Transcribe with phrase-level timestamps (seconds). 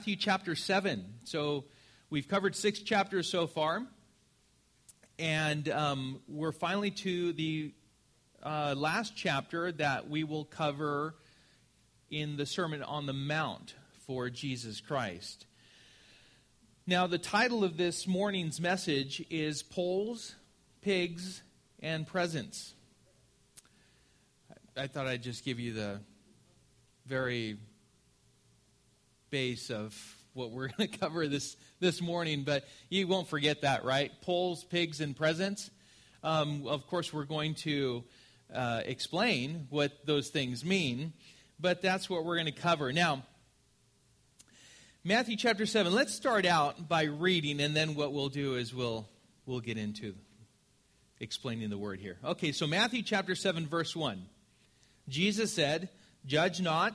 [0.00, 1.04] Matthew chapter 7.
[1.24, 1.66] So
[2.08, 3.86] we've covered six chapters so far,
[5.18, 7.74] and um, we're finally to the
[8.42, 11.16] uh, last chapter that we will cover
[12.10, 13.74] in the Sermon on the Mount
[14.06, 15.44] for Jesus Christ.
[16.86, 20.34] Now, the title of this morning's message is Poles,
[20.80, 21.42] Pigs,
[21.80, 22.72] and Presents.
[24.78, 26.00] I thought I'd just give you the
[27.04, 27.58] very
[29.30, 29.94] base of
[30.34, 34.10] what we're going to cover this, this morning, but you won't forget that, right?
[34.22, 35.70] Poles, pigs, and presents.
[36.22, 38.04] Um, of course, we're going to
[38.54, 41.12] uh, explain what those things mean,
[41.58, 42.92] but that's what we're going to cover.
[42.92, 43.24] Now,
[45.02, 49.08] Matthew chapter 7, let's start out by reading, and then what we'll do is we'll,
[49.46, 50.14] we'll get into
[51.20, 52.18] explaining the word here.
[52.24, 54.22] Okay, so Matthew chapter 7, verse 1.
[55.08, 55.88] Jesus said,
[56.26, 56.94] Judge not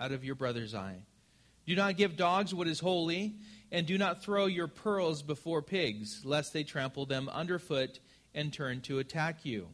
[0.00, 1.02] out of your brother's eye.
[1.66, 3.36] Do not give dogs what is holy,
[3.72, 8.00] and do not throw your pearls before pigs, lest they trample them underfoot
[8.34, 9.68] and turn to attack you.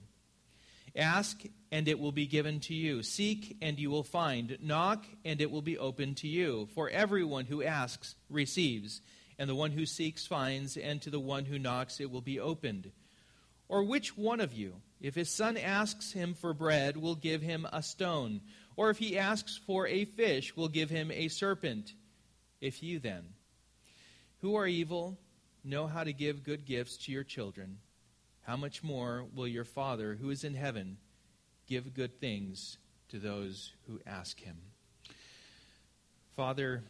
[0.94, 3.02] Ask, and it will be given to you.
[3.02, 4.58] Seek, and you will find.
[4.60, 6.68] Knock, and it will be opened to you.
[6.74, 9.00] For everyone who asks receives,
[9.38, 12.40] and the one who seeks finds, and to the one who knocks it will be
[12.40, 12.90] opened.
[13.68, 17.66] Or which one of you, if his son asks him for bread, will give him
[17.72, 18.40] a stone?
[18.80, 21.92] Or if he asks for a fish, we'll give him a serpent.
[22.62, 23.24] If you then,
[24.40, 25.18] who are evil,
[25.62, 27.76] know how to give good gifts to your children,
[28.40, 30.96] how much more will your Father who is in heaven
[31.66, 32.78] give good things
[33.10, 34.56] to those who ask him?
[36.34, 36.82] Father,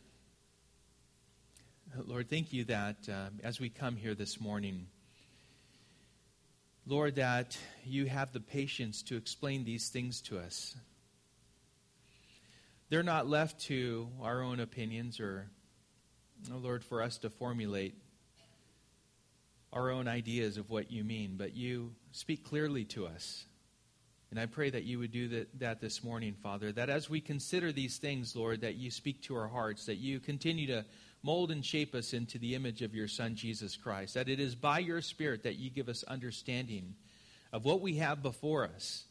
[2.06, 4.86] Lord, thank you that uh, as we come here this morning,
[6.86, 10.76] Lord, that you have the patience to explain these things to us.
[12.90, 15.46] They're not left to our own opinions or,
[16.52, 17.94] oh Lord, for us to formulate
[19.72, 23.44] our own ideas of what you mean, but you speak clearly to us.
[24.32, 27.20] And I pray that you would do that, that, this morning, Father, that as we
[27.20, 30.84] consider these things, Lord, that you speak to our hearts, that you continue to
[31.22, 34.56] mold and shape us into the image of your Son, Jesus Christ, that it is
[34.56, 36.96] by your Spirit that you give us understanding
[37.52, 39.04] of what we have before us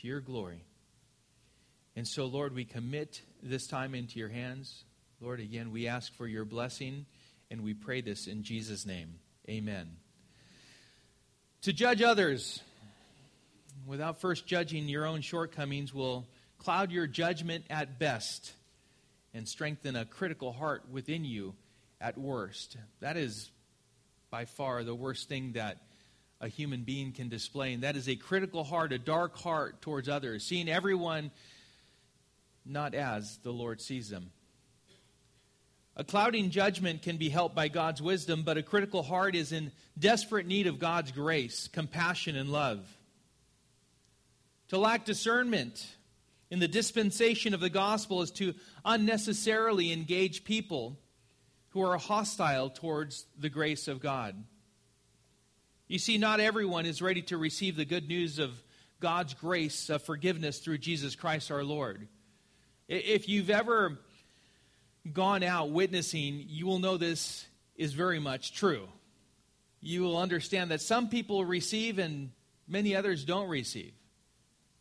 [0.00, 0.64] to your glory.
[1.96, 4.84] And so, Lord, we commit this time into your hands.
[5.18, 7.06] Lord, again, we ask for your blessing,
[7.50, 9.14] and we pray this in Jesus' name.
[9.48, 9.88] Amen.
[11.62, 12.60] To judge others
[13.86, 16.26] without first judging your own shortcomings will
[16.58, 18.52] cloud your judgment at best
[19.32, 21.54] and strengthen a critical heart within you
[21.98, 22.76] at worst.
[23.00, 23.50] That is
[24.30, 25.78] by far the worst thing that
[26.42, 30.10] a human being can display, and that is a critical heart, a dark heart towards
[30.10, 31.30] others, seeing everyone
[32.66, 34.30] not as the Lord sees them.
[35.96, 39.72] A clouding judgment can be helped by God's wisdom, but a critical heart is in
[39.98, 42.86] desperate need of God's grace, compassion, and love.
[44.68, 45.86] To lack discernment
[46.50, 48.54] in the dispensation of the gospel is to
[48.84, 50.98] unnecessarily engage people
[51.70, 54.34] who are hostile towards the grace of God.
[55.88, 58.50] You see, not everyone is ready to receive the good news of
[59.00, 62.08] God's grace of forgiveness through Jesus Christ our Lord.
[62.88, 63.98] If you've ever
[65.12, 68.88] gone out witnessing, you will know this is very much true.
[69.80, 72.30] You will understand that some people receive and
[72.68, 73.92] many others don't receive.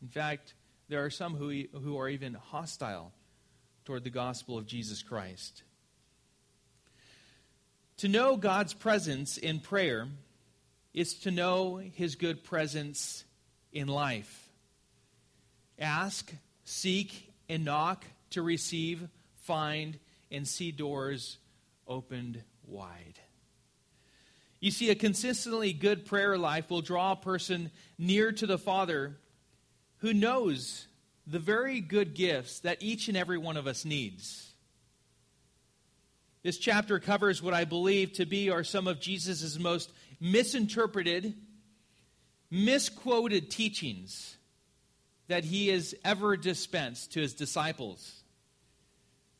[0.01, 0.53] In fact,
[0.87, 3.11] there are some who, who are even hostile
[3.85, 5.63] toward the gospel of Jesus Christ.
[7.97, 10.07] To know God's presence in prayer
[10.93, 13.23] is to know his good presence
[13.71, 14.49] in life.
[15.79, 16.33] Ask,
[16.65, 19.07] seek, and knock to receive,
[19.43, 19.97] find,
[20.31, 21.37] and see doors
[21.87, 23.19] opened wide.
[24.59, 29.17] You see, a consistently good prayer life will draw a person near to the Father
[29.97, 30.87] who knows
[31.27, 34.53] the very good gifts that each and every one of us needs.
[36.43, 41.33] This chapter covers what I believe to be are some of Jesus' most misinterpreted,
[42.51, 44.37] misquoted teachings
[45.27, 48.23] that he has ever dispensed to his disciples.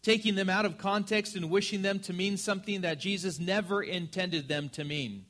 [0.05, 4.47] taking them out of context and wishing them to mean something that Jesus never intended
[4.47, 5.25] them to mean.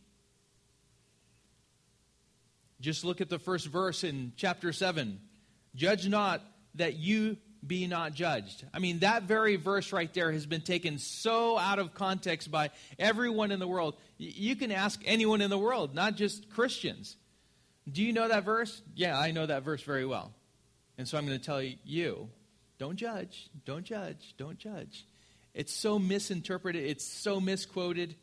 [2.82, 5.22] Just look at the first verse in chapter 7.
[5.76, 6.42] Judge not
[6.76, 8.66] that you be not judged.
[8.74, 12.70] I mean, that very verse right there has been taken so out of context by
[13.00, 13.96] everyone in the world.
[14.18, 17.16] You can ask anyone in the world, not just Christians.
[17.90, 18.82] Do you know that verse?
[18.94, 20.34] Yeah, I know that verse very well.
[20.98, 22.30] And so I'm going to tell you
[22.78, 25.06] don't judge, don't judge, don't judge.
[25.54, 28.16] It's so misinterpreted, it's so misquoted.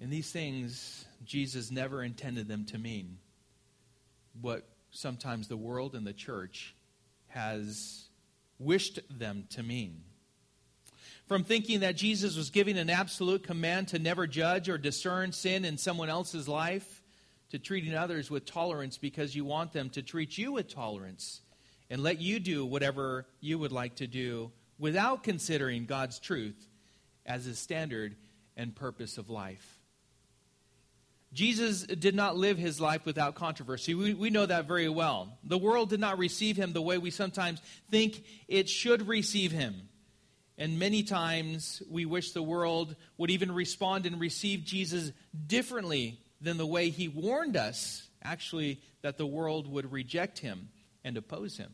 [0.00, 3.18] And these things, Jesus never intended them to mean
[4.40, 6.74] what sometimes the world and the church
[7.28, 8.04] has
[8.58, 10.02] wished them to mean.
[11.26, 15.64] From thinking that Jesus was giving an absolute command to never judge or discern sin
[15.64, 16.97] in someone else's life,
[17.50, 21.40] to treating others with tolerance because you want them to treat you with tolerance
[21.90, 26.66] and let you do whatever you would like to do without considering God's truth
[27.24, 28.16] as his standard
[28.56, 29.78] and purpose of life.
[31.32, 33.94] Jesus did not live his life without controversy.
[33.94, 35.38] We, we know that very well.
[35.44, 37.60] The world did not receive him the way we sometimes
[37.90, 39.88] think it should receive him.
[40.56, 45.12] And many times we wish the world would even respond and receive Jesus
[45.46, 50.68] differently than the way he warned us, actually, that the world would reject him
[51.04, 51.72] and oppose him.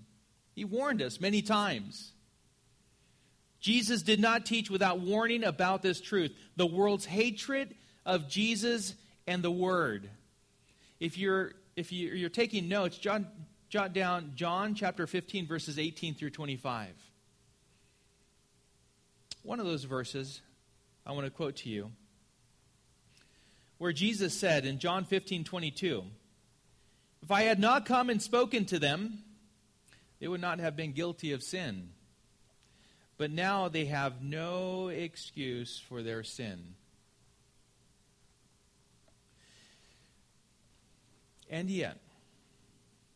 [0.54, 2.12] He warned us many times.
[3.60, 6.32] Jesus did not teach without warning about this truth.
[6.56, 7.74] The world's hatred
[8.04, 8.94] of Jesus
[9.26, 10.08] and the Word.
[11.00, 13.24] If you're, if you're taking notes, jot
[13.92, 16.90] down John chapter 15, verses 18 through 25.
[19.42, 20.40] One of those verses
[21.06, 21.90] I want to quote to you,
[23.78, 26.04] where Jesus said in John 15, 22,
[27.22, 29.18] If I had not come and spoken to them,
[30.20, 31.90] they would not have been guilty of sin.
[33.16, 36.74] But now they have no excuse for their sin.
[41.50, 41.98] And yet,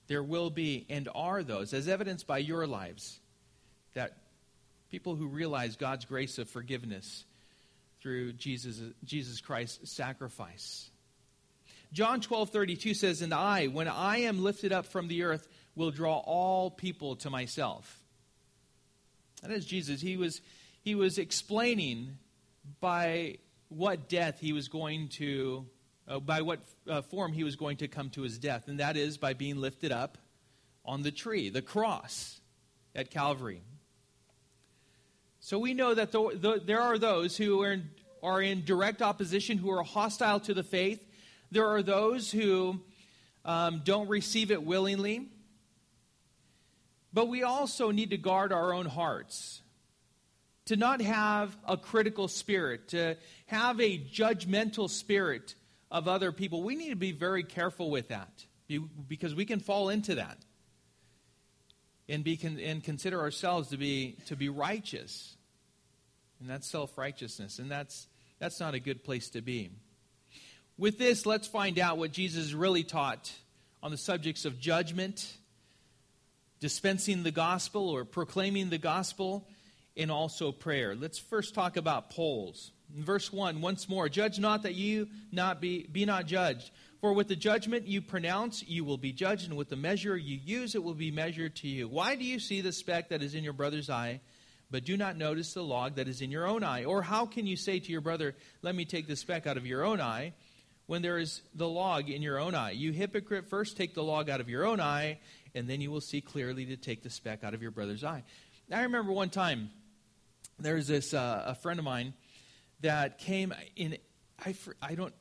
[0.06, 3.20] there will be and are those, as evidenced by your lives,
[3.94, 4.16] that
[4.90, 7.24] people who realize God's grace of forgiveness
[8.00, 10.90] through Jesus, Jesus Christ's sacrifice.
[11.92, 15.90] John 12 32 says, And I, when I am lifted up from the earth, will
[15.90, 18.02] draw all people to myself.
[19.42, 20.00] That is Jesus.
[20.00, 20.40] He was,
[20.82, 22.18] he was explaining
[22.80, 25.66] by what death he was going to
[26.08, 28.96] uh, by what uh, form he was going to come to his death, and that
[28.96, 30.18] is by being lifted up
[30.84, 32.40] on the tree, the cross
[32.94, 33.62] at Calvary.
[35.48, 37.88] So we know that the, the, there are those who are in,
[38.22, 41.02] are in direct opposition, who are hostile to the faith.
[41.50, 42.82] There are those who
[43.46, 45.26] um, don't receive it willingly.
[47.14, 49.62] But we also need to guard our own hearts
[50.66, 53.16] to not have a critical spirit, to
[53.46, 55.54] have a judgmental spirit
[55.90, 58.44] of other people, we need to be very careful with that
[59.08, 60.36] because we can fall into that
[62.06, 65.36] and, be and consider ourselves to be, to be righteous.
[66.40, 68.06] And that's self righteousness, and that's,
[68.38, 69.70] that's not a good place to be.
[70.76, 73.32] With this, let's find out what Jesus really taught
[73.82, 75.36] on the subjects of judgment,
[76.60, 79.48] dispensing the gospel or proclaiming the gospel,
[79.96, 80.94] and also prayer.
[80.94, 82.70] Let's first talk about poles.
[82.96, 86.70] In verse 1, once more, judge not that you not be, be not judged.
[87.00, 90.38] For with the judgment you pronounce, you will be judged, and with the measure you
[90.42, 91.88] use, it will be measured to you.
[91.88, 94.20] Why do you see the speck that is in your brother's eye,
[94.70, 96.84] but do not notice the log that is in your own eye?
[96.84, 99.66] Or how can you say to your brother, Let me take the speck out of
[99.66, 100.34] your own eye,
[100.86, 102.72] when there is the log in your own eye?
[102.72, 105.20] You hypocrite, first take the log out of your own eye,
[105.54, 108.24] and then you will see clearly to take the speck out of your brother's eye.
[108.70, 109.70] I remember one time,
[110.58, 112.12] there was this, uh, a friend of mine
[112.80, 113.96] that came in.
[114.44, 115.14] I, I don't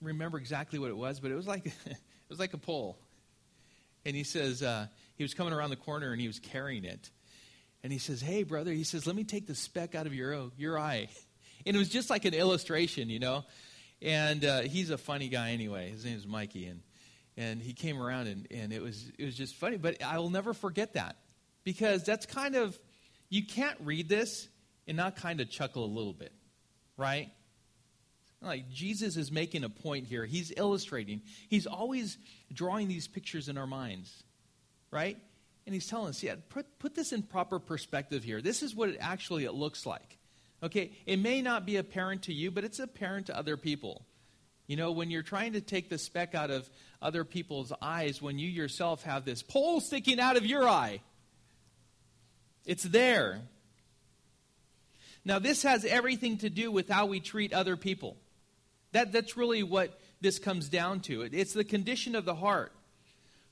[0.00, 1.96] remember exactly what it was, but it was like it
[2.28, 2.98] was like a pole.
[4.04, 7.10] And he says uh, he was coming around the corner and he was carrying it.
[7.82, 10.50] And he says, "Hey, brother," he says, "Let me take the speck out of your
[10.56, 11.08] your eye."
[11.66, 13.44] And it was just like an illustration, you know.
[14.00, 15.90] And uh, he's a funny guy anyway.
[15.90, 16.80] His name is Mikey, and
[17.36, 19.76] and he came around and, and it was it was just funny.
[19.76, 21.16] But I will never forget that
[21.62, 22.80] because that's kind of
[23.28, 24.48] you can't read this
[24.88, 26.32] and not kind of chuckle a little bit
[27.00, 27.30] right?
[28.42, 30.24] Like Jesus is making a point here.
[30.24, 31.22] He's illustrating.
[31.48, 32.18] He's always
[32.52, 34.22] drawing these pictures in our minds,
[34.90, 35.18] right?
[35.66, 38.40] And he's telling us, yeah, put, put this in proper perspective here.
[38.40, 40.18] This is what it actually it looks like.
[40.62, 44.04] Okay, it may not be apparent to you, but it's apparent to other people.
[44.66, 46.68] You know, when you're trying to take the speck out of
[47.02, 51.00] other people's eyes, when you yourself have this pole sticking out of your eye,
[52.64, 53.40] It's there.
[55.24, 58.16] Now, this has everything to do with how we treat other people.
[58.92, 61.22] That, that's really what this comes down to.
[61.22, 62.72] It's the condition of the heart.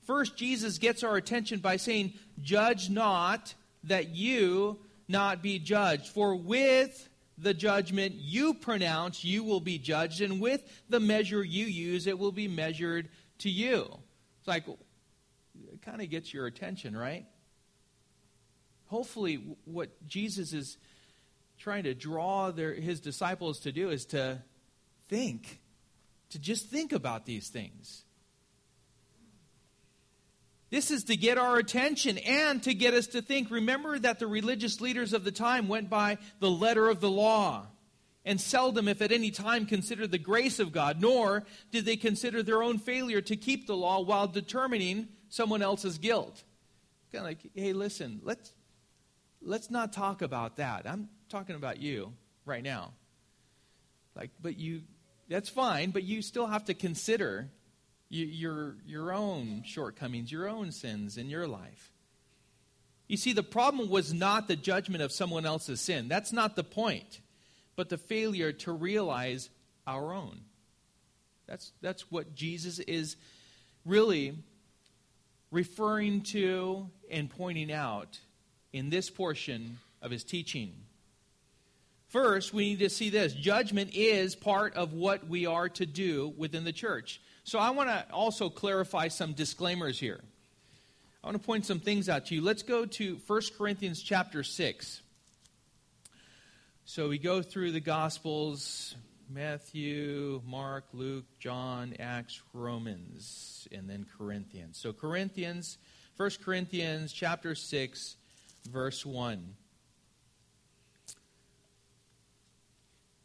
[0.09, 3.53] First, Jesus gets our attention by saying, Judge not
[3.85, 6.07] that you not be judged.
[6.07, 11.67] For with the judgment you pronounce, you will be judged, and with the measure you
[11.67, 13.11] use, it will be measured
[13.41, 13.83] to you.
[14.39, 17.27] It's like, it kind of gets your attention, right?
[18.87, 20.79] Hopefully, what Jesus is
[21.59, 24.41] trying to draw their, his disciples to do is to
[25.11, 25.61] think,
[26.31, 28.05] to just think about these things.
[30.71, 33.51] This is to get our attention and to get us to think.
[33.51, 37.67] Remember that the religious leaders of the time went by the letter of the law
[38.25, 42.43] and seldom, if at any time, considered the grace of God, nor did they consider
[42.43, 46.43] their own failure to keep the law while determining someone else's guilt.
[47.11, 48.53] Kind of like, hey, listen, let's,
[49.41, 50.87] let's not talk about that.
[50.87, 52.13] I'm talking about you
[52.45, 52.93] right now.
[54.15, 54.83] Like, but you,
[55.31, 57.49] that's fine, but you still have to consider
[58.11, 61.93] your, your own shortcomings, your own sins in your life.
[63.07, 66.09] You see, the problem was not the judgment of someone else's sin.
[66.09, 67.21] That's not the point,
[67.77, 69.49] but the failure to realize
[69.87, 70.41] our own.
[71.47, 73.17] That's, that's what Jesus is
[73.87, 74.37] really
[75.51, 78.21] referring to and pointing out
[78.73, 80.75] in this portion of his teaching.
[82.09, 86.33] First, we need to see this judgment is part of what we are to do
[86.37, 87.21] within the church.
[87.49, 90.21] So I want to also clarify some disclaimers here.
[91.25, 92.43] I want to point some things out to you.
[92.43, 95.01] Let's go to 1 Corinthians chapter 6.
[96.85, 98.95] So we go through the Gospels
[99.31, 104.77] Matthew, Mark, Luke, John, Acts, Romans, and then Corinthians.
[104.77, 105.79] So Corinthians,
[106.19, 108.17] 1 Corinthians chapter 6,
[108.71, 109.55] verse 1.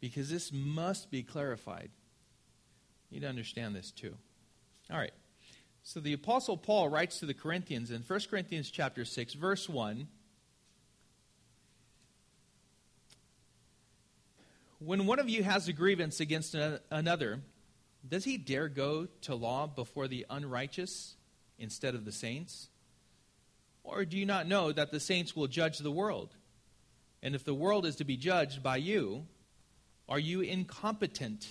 [0.00, 1.90] Because this must be clarified.
[3.14, 4.12] You need to understand this too.
[4.90, 5.12] All right.
[5.84, 10.08] So the apostle Paul writes to the Corinthians in 1 Corinthians chapter 6 verse 1
[14.80, 16.56] When one of you has a grievance against
[16.90, 17.40] another,
[18.06, 21.14] does he dare go to law before the unrighteous
[21.56, 22.68] instead of the saints?
[23.84, 26.34] Or do you not know that the saints will judge the world?
[27.22, 29.24] And if the world is to be judged by you,
[30.08, 31.46] are you incompetent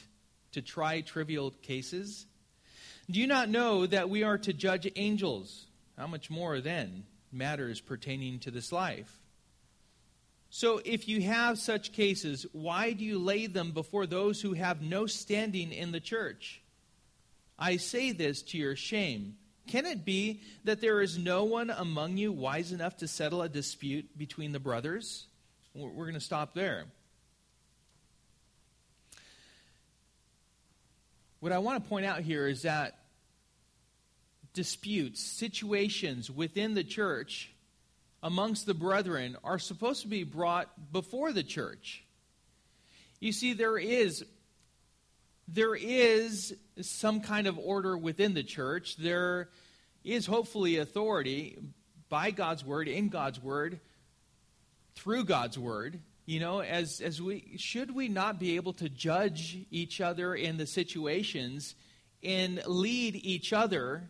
[0.53, 2.25] to try trivial cases?
[3.09, 5.65] Do you not know that we are to judge angels?
[5.97, 9.19] How much more then matters pertaining to this life?
[10.49, 14.83] So, if you have such cases, why do you lay them before those who have
[14.83, 16.61] no standing in the church?
[17.57, 19.37] I say this to your shame.
[19.67, 23.49] Can it be that there is no one among you wise enough to settle a
[23.49, 25.25] dispute between the brothers?
[25.73, 26.85] We're going to stop there.
[31.43, 32.99] What I want to point out here is that
[34.53, 37.51] disputes, situations within the church
[38.21, 42.05] amongst the brethren are supposed to be brought before the church.
[43.19, 44.23] You see, there is
[45.49, 48.95] there is some kind of order within the church.
[48.95, 49.49] There
[50.05, 51.57] is hopefully authority
[52.07, 53.81] by God's word, in God's word,
[54.95, 59.57] through God's word you know as as we should we not be able to judge
[59.71, 61.75] each other in the situations
[62.23, 64.09] and lead each other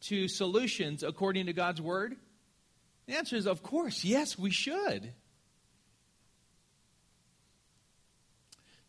[0.00, 2.16] to solutions according to God's word?
[3.06, 5.12] The answer is of course, yes, we should.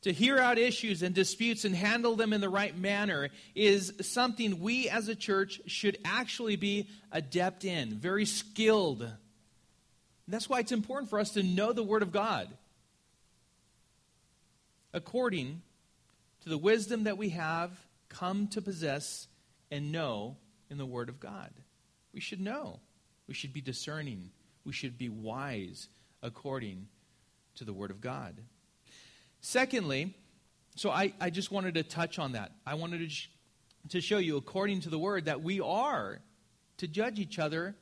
[0.04, 4.60] To hear out issues and disputes and handle them in the right manner is something
[4.60, 9.10] we as a church should actually be adept in, very skilled
[10.28, 12.48] that's why it's important for us to know the Word of God
[14.94, 15.62] according
[16.42, 17.72] to the wisdom that we have
[18.10, 19.28] come to possess
[19.72, 20.38] and know
[20.70, 21.52] in the Word of God.
[22.14, 22.80] We should know.
[23.28, 24.30] We should be discerning.
[24.64, 25.90] We should be wise
[26.22, 26.88] according
[27.56, 28.36] to the Word of God.
[29.42, 30.14] Secondly,
[30.76, 32.52] so I, I just wanted to touch on that.
[32.66, 33.30] I wanted to, sh-
[33.90, 36.20] to show you, according to the Word, that we are
[36.78, 37.76] to judge each other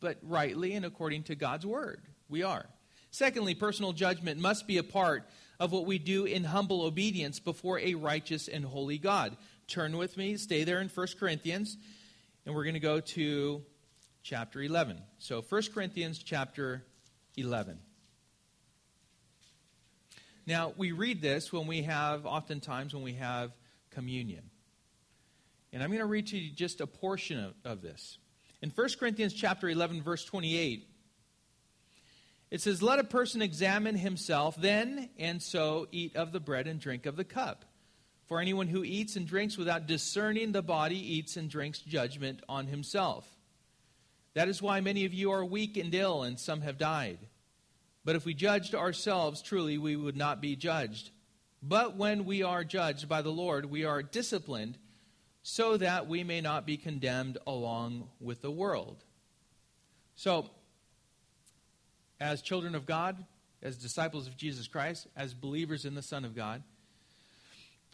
[0.00, 2.00] but rightly and according to God's word.
[2.28, 2.66] We are.
[3.10, 5.28] Secondly, personal judgment must be a part
[5.58, 9.36] of what we do in humble obedience before a righteous and holy God.
[9.68, 11.76] Turn with me, stay there in 1 Corinthians,
[12.46, 13.62] and we're going to go to
[14.22, 15.02] chapter 11.
[15.18, 16.84] So 1 Corinthians chapter
[17.36, 17.78] 11.
[20.46, 23.52] Now, we read this when we have, oftentimes, when we have
[23.90, 24.50] communion.
[25.72, 28.18] And I'm going to read to you just a portion of, of this.
[28.62, 30.86] In 1 Corinthians chapter 11 verse 28,
[32.50, 36.78] It says, Let a person examine himself, then and so eat of the bread and
[36.78, 37.64] drink of the cup.
[38.26, 42.66] For anyone who eats and drinks without discerning the body eats and drinks judgment on
[42.66, 43.26] himself.
[44.34, 47.18] That is why many of you are weak and ill, and some have died.
[48.04, 51.10] But if we judged ourselves, truly we would not be judged.
[51.62, 54.78] But when we are judged by the Lord, we are disciplined
[55.42, 59.04] so that we may not be condemned along with the world.
[60.14, 60.50] So,
[62.20, 63.24] as children of God,
[63.62, 66.62] as disciples of Jesus Christ, as believers in the Son of God,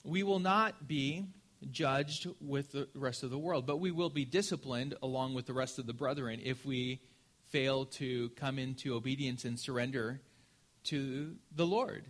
[0.05, 1.27] we will not be
[1.71, 5.53] judged with the rest of the world, but we will be disciplined along with the
[5.53, 7.01] rest of the brethren if we
[7.49, 10.21] fail to come into obedience and surrender
[10.85, 12.05] to the Lord.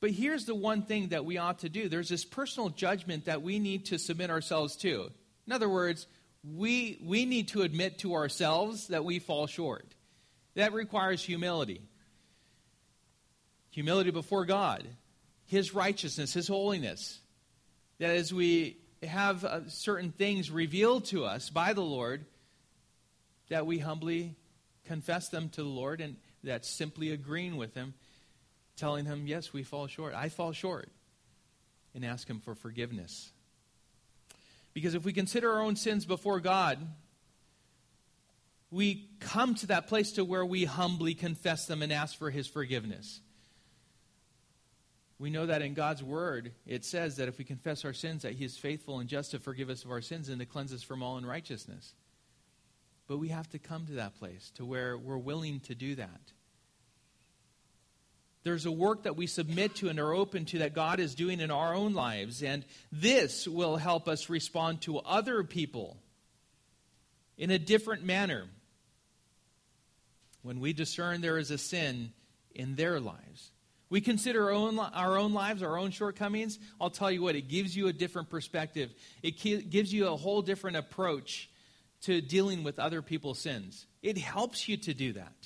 [0.00, 3.42] But here's the one thing that we ought to do there's this personal judgment that
[3.42, 5.10] we need to submit ourselves to.
[5.46, 6.06] In other words,
[6.44, 9.86] we, we need to admit to ourselves that we fall short.
[10.54, 11.82] That requires humility.
[13.70, 14.84] Humility before God,
[15.46, 17.20] His righteousness, His holiness.
[17.98, 22.24] That as we have uh, certain things revealed to us by the Lord,
[23.48, 24.34] that we humbly
[24.84, 27.94] confess them to the Lord and that's simply agreeing with Him,
[28.78, 30.14] telling Him, Yes, we fall short.
[30.14, 30.88] I fall short.
[31.94, 33.32] And ask Him for forgiveness.
[34.72, 36.78] Because if we consider our own sins before God,
[38.70, 42.46] we come to that place to where we humbly confess them and ask for his
[42.46, 43.20] forgiveness.
[45.18, 48.34] We know that in God's word, it says that if we confess our sins, that
[48.34, 50.82] he is faithful and just to forgive us of our sins and to cleanse us
[50.82, 51.94] from all unrighteousness.
[53.08, 56.20] But we have to come to that place to where we're willing to do that.
[58.48, 61.40] There's a work that we submit to and are open to that God is doing
[61.40, 65.98] in our own lives, and this will help us respond to other people
[67.36, 68.46] in a different manner
[70.40, 72.14] when we discern there is a sin
[72.54, 73.50] in their lives.
[73.90, 76.58] We consider our own, our own lives, our own shortcomings.
[76.80, 78.94] I'll tell you what, it gives you a different perspective.
[79.22, 81.50] It gives you a whole different approach
[82.04, 83.84] to dealing with other people's sins.
[84.02, 85.37] It helps you to do that.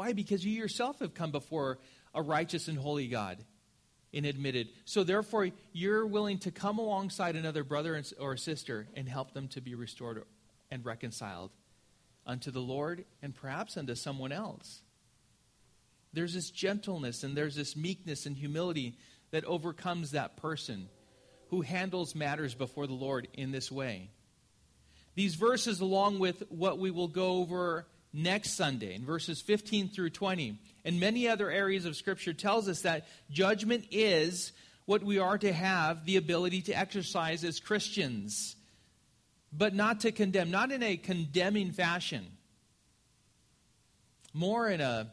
[0.00, 0.14] Why?
[0.14, 1.78] Because you yourself have come before
[2.14, 3.36] a righteous and holy God
[4.14, 4.68] and admitted.
[4.86, 9.60] So, therefore, you're willing to come alongside another brother or sister and help them to
[9.60, 10.24] be restored
[10.70, 11.50] and reconciled
[12.26, 14.80] unto the Lord and perhaps unto someone else.
[16.14, 18.96] There's this gentleness and there's this meekness and humility
[19.32, 20.88] that overcomes that person
[21.50, 24.08] who handles matters before the Lord in this way.
[25.14, 30.10] These verses, along with what we will go over next Sunday in verses 15 through
[30.10, 34.52] 20, and many other areas of Scripture, tells us that judgment is
[34.86, 38.56] what we are to have the ability to exercise as Christians
[39.52, 42.26] but not to condemn, not in a condemning fashion,
[44.32, 45.12] more in a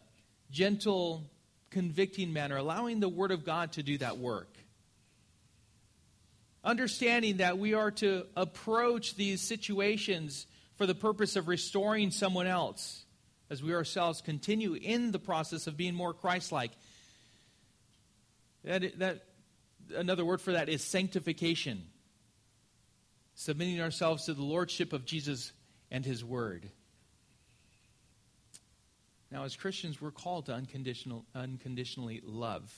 [0.52, 1.24] gentle,
[1.70, 4.56] convicting manner, allowing the Word of God to do that work.
[6.64, 10.46] Understanding that we are to approach these situations
[10.78, 13.04] for the purpose of restoring someone else
[13.50, 16.72] as we ourselves continue in the process of being more Christ like.
[18.64, 19.24] That, that,
[19.96, 21.84] another word for that is sanctification
[23.38, 25.52] submitting ourselves to the lordship of Jesus
[25.92, 26.72] and his word.
[29.32, 32.74] Now, as Christians, we're called to unconditional, unconditionally love,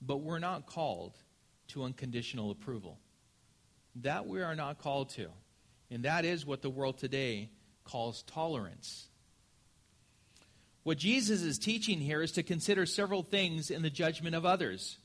[0.00, 1.16] but we're not called
[1.68, 3.00] to unconditional approval.
[3.96, 5.30] That we are not called to.
[5.92, 7.50] And that is what the world today
[7.84, 9.08] calls tolerance.
[10.84, 14.96] What Jesus is teaching here is to consider several things in the judgment of others.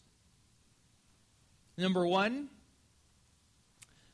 [1.77, 2.47] Number one,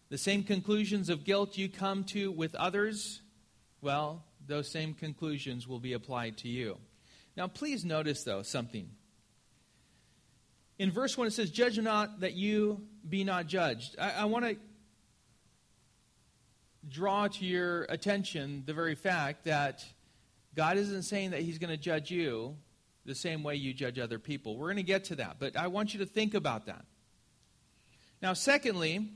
[0.10, 3.22] the same conclusions of guilt you come to with others,
[3.82, 6.80] well, those same conclusions will be applied to you.
[7.38, 8.90] Now, please notice, though, something.
[10.80, 13.96] In verse 1, it says, Judge not that you be not judged.
[14.00, 14.58] I, I want to
[16.90, 19.86] draw to your attention the very fact that
[20.56, 22.56] God isn't saying that He's going to judge you
[23.06, 24.58] the same way you judge other people.
[24.58, 26.86] We're going to get to that, but I want you to think about that.
[28.22, 29.10] Now, secondly,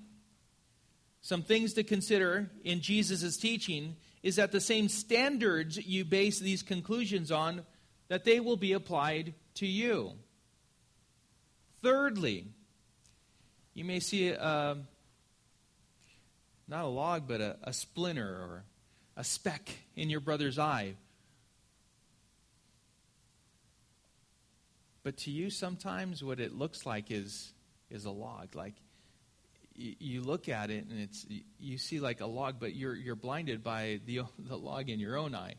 [1.21, 6.63] some things to consider in Jesus' teaching is that the same standards you base these
[6.63, 7.63] conclusions on,
[8.10, 10.13] that they will be applied to you.
[11.82, 12.47] Thirdly,
[13.73, 14.77] you may see a,
[16.67, 18.63] not a log, but a, a splinter or
[19.15, 20.95] a speck in your brother's eye.
[25.03, 27.53] But to you, sometimes what it looks like is,
[27.89, 28.56] is a log.
[28.56, 28.73] Like
[29.77, 31.25] you look at it and it's
[31.60, 35.17] you see like a log, but you're you're blinded by the the log in your
[35.17, 35.56] own eye.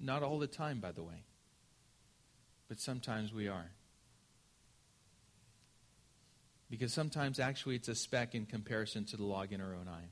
[0.00, 1.24] Not all the time, by the way.
[2.68, 3.70] But sometimes we are.
[6.70, 10.08] Because sometimes actually it's a speck in comparison to the log in our own eye.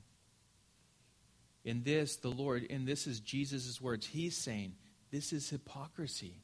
[1.65, 4.75] In this, the Lord, and this is Jesus' words, He's saying,
[5.11, 6.43] This is hypocrisy.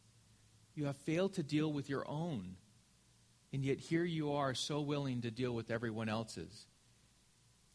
[0.75, 2.55] You have failed to deal with your own.
[3.51, 6.67] And yet here you are so willing to deal with everyone else's.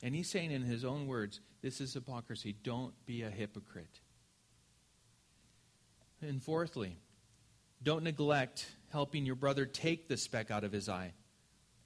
[0.03, 2.55] And he's saying in his own words, this is hypocrisy.
[2.63, 4.01] Don't be a hypocrite.
[6.21, 6.99] And fourthly,
[7.83, 11.13] don't neglect helping your brother take the speck out of his eye.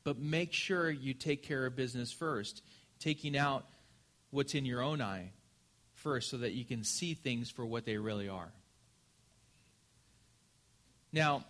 [0.09, 2.63] But make sure you take care of business first,
[2.99, 3.67] taking out
[4.31, 5.33] what's in your own eye
[5.93, 8.51] first so that you can see things for what they really are.
[11.13, 11.45] Now,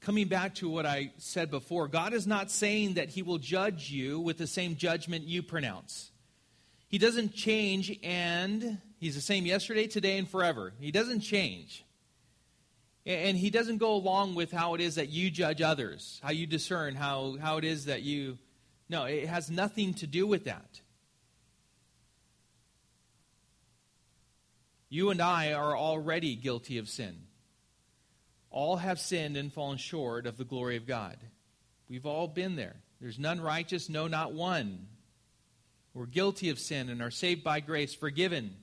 [0.00, 3.90] coming back to what I said before, God is not saying that He will judge
[3.90, 6.12] you with the same judgment you pronounce.
[6.86, 10.72] He doesn't change, and He's the same yesterday, today, and forever.
[10.78, 11.84] He doesn't change.
[13.04, 16.46] And He doesn't go along with how it is that you judge others, how you
[16.46, 18.38] discern, how, how it is that you.
[18.88, 20.80] No, it has nothing to do with that.
[24.88, 27.16] You and I are already guilty of sin.
[28.50, 31.16] All have sinned and fallen short of the glory of God.
[31.88, 32.76] We've all been there.
[33.00, 34.86] There's none righteous, no, not one.
[35.94, 38.54] We're guilty of sin and are saved by grace, forgiven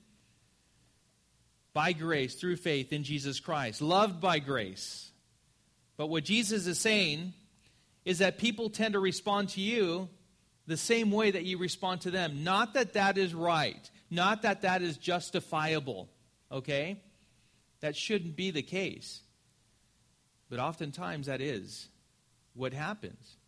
[1.80, 5.10] by grace through faith in Jesus Christ, loved by grace.
[5.96, 7.32] But what Jesus is saying
[8.04, 10.10] is that people tend to respond to you
[10.66, 12.44] the same way that you respond to them.
[12.44, 16.10] Not that that is right, not that that is justifiable,
[16.52, 17.00] okay?
[17.80, 19.22] That shouldn't be the case.
[20.50, 21.88] But oftentimes that is
[22.52, 23.38] what happens.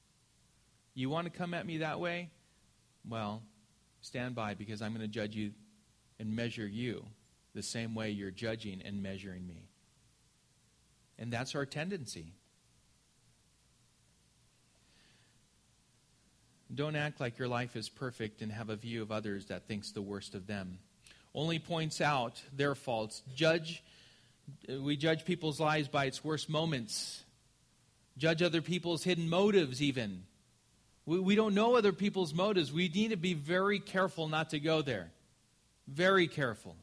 [0.95, 2.31] You want to come at me that way?
[3.07, 3.43] Well,
[4.01, 5.51] stand by because I'm going to judge you
[6.19, 7.05] and measure you
[7.55, 9.69] the same way you're judging and measuring me.
[11.19, 12.33] And that's our tendency.
[16.75, 19.93] Don't act like your life is perfect and have a view of others that thinks
[19.93, 20.79] the worst of them.
[21.35, 23.23] Only points out their faults.
[23.35, 23.83] Judge
[24.69, 27.23] we judge people's lives by its worst moments,
[28.17, 30.25] judge other people's hidden motives, even.
[31.07, 32.73] We, we don't know other people's motives.
[32.73, 35.11] We need to be very careful not to go there.
[35.89, 36.77] Very careful.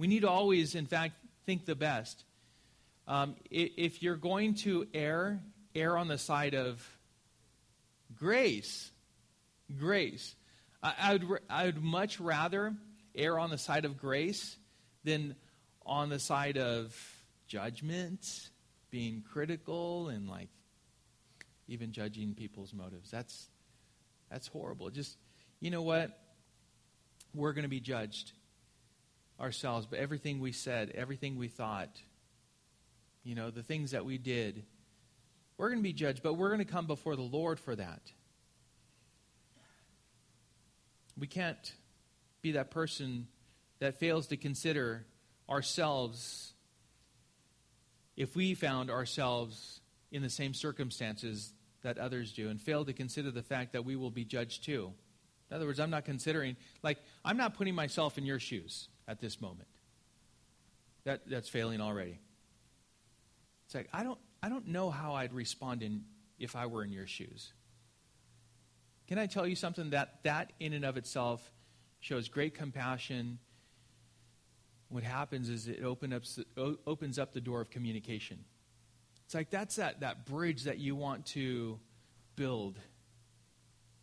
[0.00, 1.12] We need to always, in fact,
[1.44, 2.24] think the best.
[3.06, 5.42] Um, if you're going to err,
[5.74, 6.82] err on the side of
[8.16, 8.90] grace.
[9.78, 10.34] Grace.
[10.82, 12.74] I, I, would, I would much rather
[13.14, 14.56] err on the side of grace
[15.04, 15.36] than
[15.84, 16.96] on the side of
[17.46, 18.26] judgment,
[18.90, 20.48] being critical, and like
[21.68, 23.10] even judging people's motives.
[23.10, 23.48] That's
[24.30, 24.88] that's horrible.
[24.88, 25.18] Just
[25.60, 26.18] you know what?
[27.34, 28.32] We're going to be judged
[29.40, 31.96] ourselves, but everything we said, everything we thought,
[33.24, 34.64] you know, the things that we did,
[35.56, 38.12] we're going to be judged, but we're going to come before the Lord for that.
[41.18, 41.72] We can't
[42.42, 43.26] be that person
[43.78, 45.06] that fails to consider
[45.48, 46.52] ourselves,
[48.16, 49.80] if we found ourselves
[50.12, 53.96] in the same circumstances that others do and fail to consider the fact that we
[53.96, 54.92] will be judged too.
[55.50, 59.20] In other words, I'm not considering, like, I'm not putting myself in your shoes at
[59.20, 59.68] this moment.
[61.04, 62.20] That, that's failing already.
[63.66, 66.04] It's like, I don't, I don't know how I'd respond in,
[66.38, 67.52] if I were in your shoes.
[69.08, 69.90] Can I tell you something?
[69.90, 71.52] That, that in and of itself
[72.00, 73.38] shows great compassion
[74.90, 76.24] what happens is it open up,
[76.84, 78.44] opens up the door of communication.
[79.24, 81.78] It's like that's that, that bridge that you want to
[82.34, 82.76] build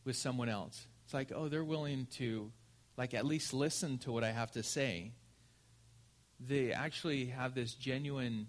[0.06, 0.88] with someone else.
[1.04, 2.52] It's like, oh, they're willing to,
[2.98, 5.12] like, at least listen to what I have to say.
[6.40, 8.48] They actually have this genuine,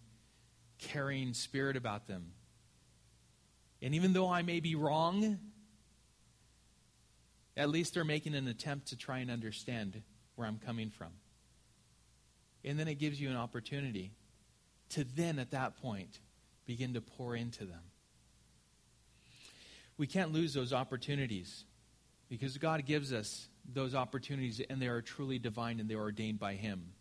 [0.78, 2.32] caring spirit about them.
[3.80, 5.38] And even though I may be wrong,
[7.56, 10.02] at least they're making an attempt to try and understand
[10.34, 11.12] where I'm coming from.
[12.64, 14.12] And then it gives you an opportunity
[14.90, 16.18] to then, at that point,
[16.66, 17.80] begin to pour into them.
[19.96, 21.64] We can't lose those opportunities
[22.28, 26.38] because God gives us those opportunities and they are truly divine and they are ordained
[26.38, 26.92] by Him.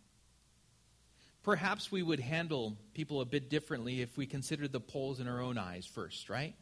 [1.42, 5.40] Perhaps we would handle people a bit differently if we considered the poles in our
[5.40, 6.54] own eyes first, right?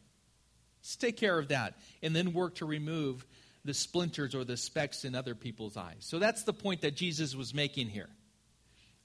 [0.79, 3.25] Let's take care of that and then work to remove
[3.65, 5.97] the splinters or the specks in other people's eyes.
[5.99, 8.09] So that's the point that Jesus was making here.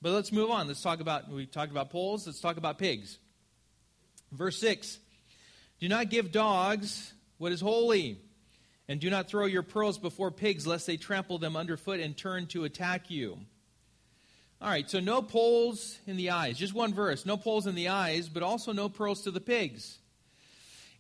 [0.00, 0.68] But let's move on.
[0.68, 2.26] Let's talk about, we talked about poles.
[2.26, 3.18] Let's talk about pigs.
[4.30, 4.98] Verse 6
[5.80, 8.20] Do not give dogs what is holy,
[8.92, 12.46] and do not throw your pearls before pigs, lest they trample them underfoot and turn
[12.48, 13.38] to attack you.
[14.60, 16.58] All right, so no poles in the eyes.
[16.58, 17.24] Just one verse.
[17.24, 19.98] No poles in the eyes, but also no pearls to the pigs.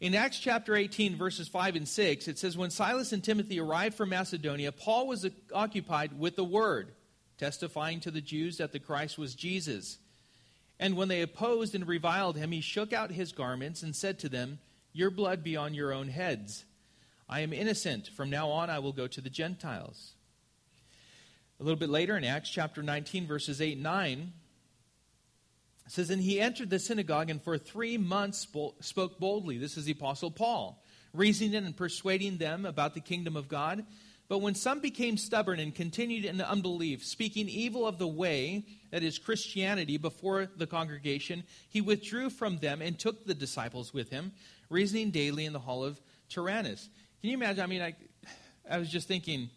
[0.00, 3.94] In Acts chapter 18, verses 5 and 6, it says, When Silas and Timothy arrived
[3.94, 6.92] from Macedonia, Paul was occupied with the word,
[7.36, 9.98] testifying to the Jews that the Christ was Jesus.
[10.80, 14.30] And when they opposed and reviled him, he shook out his garments and said to
[14.30, 14.60] them,
[14.94, 16.64] Your blood be on your own heads.
[17.32, 18.08] I am innocent.
[18.08, 20.12] From now on, I will go to the Gentiles.
[21.58, 24.32] A little bit later in Acts chapter 19, verses 8 and 9,
[25.86, 28.46] it says, And he entered the synagogue and for three months
[28.80, 29.56] spoke boldly.
[29.56, 33.86] This is the Apostle Paul, reasoning and persuading them about the kingdom of God.
[34.28, 39.02] But when some became stubborn and continued in unbelief, speaking evil of the way that
[39.02, 44.32] is Christianity before the congregation, he withdrew from them and took the disciples with him,
[44.68, 46.90] reasoning daily in the hall of Tyrannus.
[47.22, 47.62] Can you imagine?
[47.62, 47.94] I mean, I,
[48.68, 49.48] I was just thinking,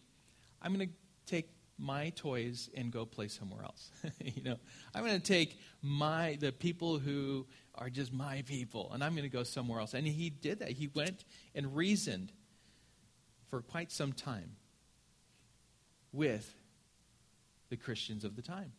[0.62, 0.94] I'm going to
[1.26, 1.50] take
[1.80, 3.90] my toys and go play somewhere else.
[4.24, 4.58] you know,
[4.94, 9.24] I'm going to take my the people who are just my people, and I'm going
[9.24, 9.96] to go somewhere else.
[9.96, 10.70] And he did that.
[10.70, 11.26] He went
[11.56, 12.32] and reasoned
[13.50, 14.52] for quite some time
[16.14, 16.54] with
[17.70, 18.74] the Christians of the time,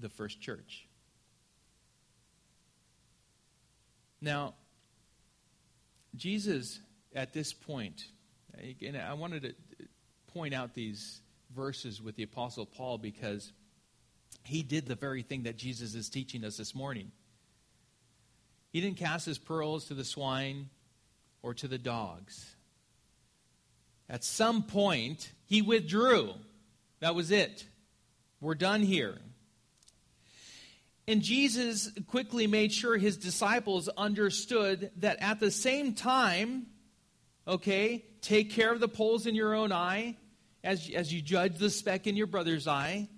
[0.00, 0.88] the first church.
[4.22, 4.54] Now,
[6.16, 6.80] Jesus,
[7.14, 8.04] at this point,
[8.82, 9.54] and I wanted to
[10.32, 11.20] point out these
[11.54, 13.52] verses with the Apostle Paul because
[14.44, 17.10] he did the very thing that Jesus is teaching us this morning.
[18.70, 20.68] He didn't cast his pearls to the swine
[21.42, 22.54] or to the dogs.
[24.10, 26.34] At some point, he withdrew.
[27.00, 27.66] That was it.
[28.40, 29.18] We're done here.
[31.06, 36.66] And Jesus quickly made sure his disciples understood that at the same time,
[37.48, 40.16] okay, take care of the poles in your own eye
[40.62, 43.08] as, as you judge the speck in your brother's eye.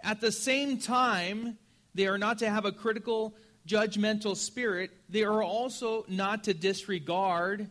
[0.00, 1.56] At the same time,
[1.94, 3.34] they are not to have a critical,
[3.66, 4.90] judgmental spirit.
[5.08, 7.70] They are also not to disregard,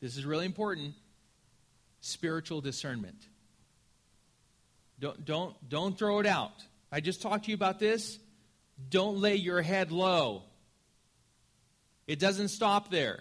[0.00, 0.94] this is really important,
[2.00, 3.26] spiritual discernment.
[4.98, 6.64] Don't, don't, don't throw it out.
[6.90, 8.18] I just talked to you about this.
[8.88, 10.44] Don't lay your head low.
[12.06, 13.20] It doesn't stop there.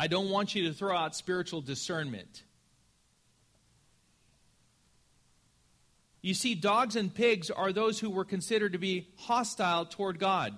[0.00, 2.42] I don't want you to throw out spiritual discernment.
[6.22, 10.56] You see, dogs and pigs are those who were considered to be hostile toward God.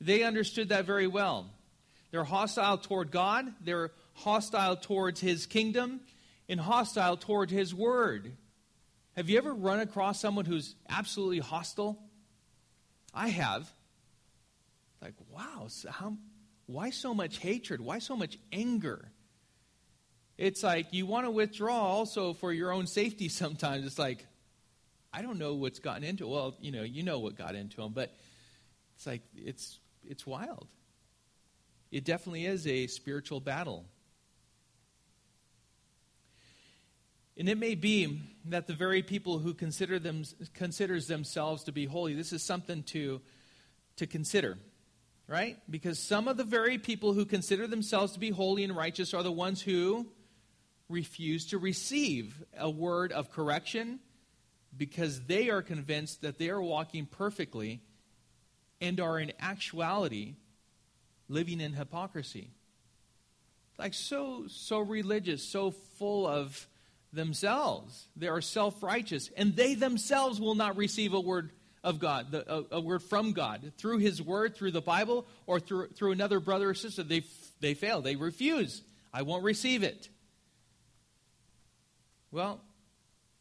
[0.00, 1.50] They understood that very well.
[2.10, 6.00] They're hostile toward God, they're hostile towards His kingdom,
[6.48, 8.32] and hostile toward His word.
[9.14, 12.02] Have you ever run across someone who's absolutely hostile?
[13.12, 13.70] I have.
[15.02, 16.16] Like, wow, how,
[16.66, 17.80] why so much hatred?
[17.80, 19.10] Why so much anger?
[20.36, 23.84] It's like you want to withdraw also for your own safety sometimes.
[23.86, 24.26] It's like,
[25.12, 27.92] I don't know what's gotten into Well, you know, you know what got into him,
[27.92, 28.12] but
[28.96, 30.66] it's like, it's, it's wild.
[31.92, 33.84] It definitely is a spiritual battle.
[37.36, 40.24] And it may be that the very people who consider them,
[40.54, 43.20] considers themselves to be holy, this is something to,
[43.96, 44.58] to consider
[45.26, 45.58] right?
[45.70, 49.22] Because some of the very people who consider themselves to be holy and righteous are
[49.22, 50.06] the ones who
[50.88, 54.00] refuse to receive a word of correction
[54.76, 57.80] because they are convinced that they are walking perfectly
[58.80, 60.34] and are in actuality
[61.28, 62.50] living in hypocrisy.
[63.78, 66.68] Like so so religious, so full of
[67.12, 68.08] themselves.
[68.16, 71.50] They are self-righteous and they themselves will not receive a word
[71.84, 75.60] of God, the, a, a, word from God through his word, through the Bible or
[75.60, 77.02] through through another brother or sister.
[77.02, 77.22] They
[77.60, 78.00] they fail.
[78.00, 78.82] They refuse.
[79.12, 80.08] I won't receive it.
[82.32, 82.60] Well,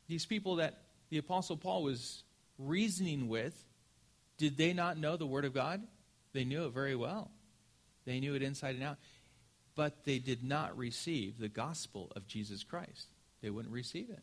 [0.08, 2.24] these people that the Apostle Paul was
[2.60, 3.56] reasoning with,
[4.38, 5.82] did they not know the Word of God?
[6.34, 7.32] They knew it very well.
[8.06, 8.98] They knew it inside and out.
[9.76, 13.08] But they did not receive the gospel of Jesus Christ.
[13.42, 14.22] They wouldn't receive it.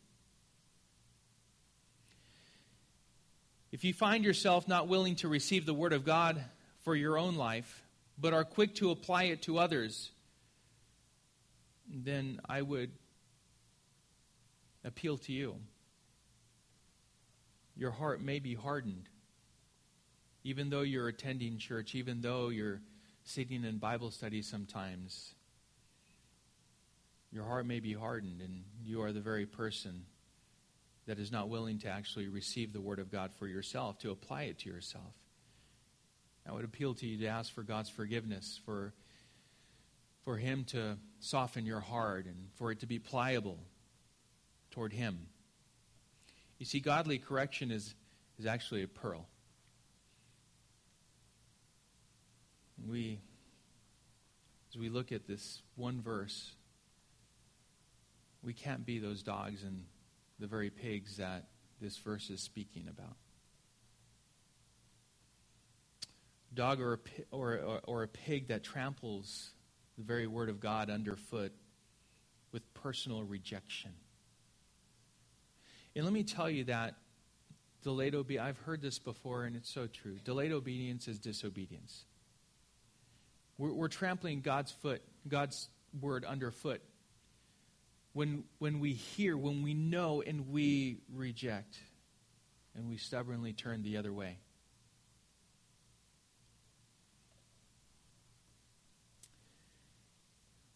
[3.71, 6.43] If you find yourself not willing to receive the Word of God
[6.79, 7.83] for your own life,
[8.17, 10.11] but are quick to apply it to others,
[11.87, 12.91] then I would
[14.83, 15.55] appeal to you.
[17.77, 19.07] Your heart may be hardened.
[20.43, 22.81] Even though you're attending church, even though you're
[23.23, 25.33] sitting in Bible study sometimes,
[27.31, 30.05] your heart may be hardened, and you are the very person
[31.07, 34.43] that is not willing to actually receive the Word of God for yourself, to apply
[34.43, 35.13] it to yourself.
[36.47, 38.93] I would appeal to you to ask for God's forgiveness, for,
[40.23, 43.59] for Him to soften your heart, and for it to be pliable
[44.71, 45.27] toward Him.
[46.59, 47.95] You see, godly correction is,
[48.37, 49.27] is actually a pearl.
[52.87, 53.19] We,
[54.69, 56.51] as we look at this one verse,
[58.43, 59.83] we can't be those dogs and
[60.41, 61.45] the very pigs that
[61.79, 63.15] this verse is speaking about.
[66.53, 66.99] Dog or a,
[67.31, 69.51] or, or, a pig that tramples
[69.97, 71.53] the very word of God underfoot
[72.51, 73.91] with personal rejection.
[75.95, 76.95] And let me tell you that
[77.83, 80.17] delayed obedience, I've heard this before and it's so true.
[80.25, 82.03] Delayed obedience is disobedience.
[83.57, 85.69] We're, we're trampling God's foot, God's
[86.01, 86.81] word underfoot.
[88.13, 91.77] When, when we hear, when we know, and we reject,
[92.75, 94.37] and we stubbornly turn the other way.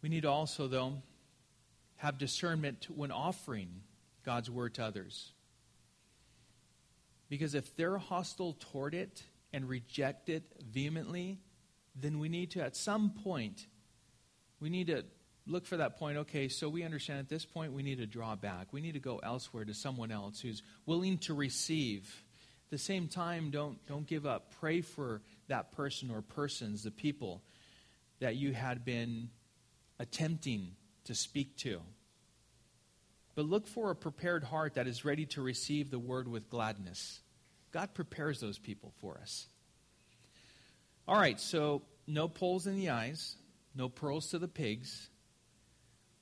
[0.02, 1.02] We need to also, though,
[1.98, 3.70] have discernment when offering
[4.24, 5.32] God's word to others.
[7.28, 11.40] Because if they're hostile toward it and reject it vehemently,
[11.96, 13.66] then we need to, at some point,
[14.60, 15.06] we need to
[15.48, 16.18] look for that point.
[16.18, 18.68] Okay, so we understand at this point we need to draw back.
[18.72, 22.24] We need to go elsewhere to someone else who's willing to receive.
[22.68, 24.54] At the same time, don't, don't give up.
[24.60, 27.42] Pray for that person or persons, the people
[28.20, 29.30] that you had been
[30.00, 30.72] attempting
[31.06, 31.82] to speak to.
[33.36, 37.20] But look for a prepared heart that is ready to receive the word with gladness.
[37.72, 39.48] God prepares those people for us.
[41.08, 43.36] All right, so no poles in the eyes,
[43.76, 45.10] no pearls to the pigs,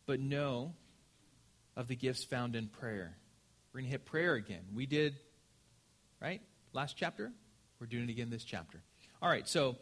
[0.05, 0.73] but know
[1.75, 3.15] of the gifts found in prayer.
[3.71, 4.61] We're going to hit prayer again.
[4.73, 5.15] We did,
[6.21, 6.41] right?
[6.73, 7.31] Last chapter?
[7.79, 8.81] We're doing it again this chapter.
[9.21, 9.77] All right, so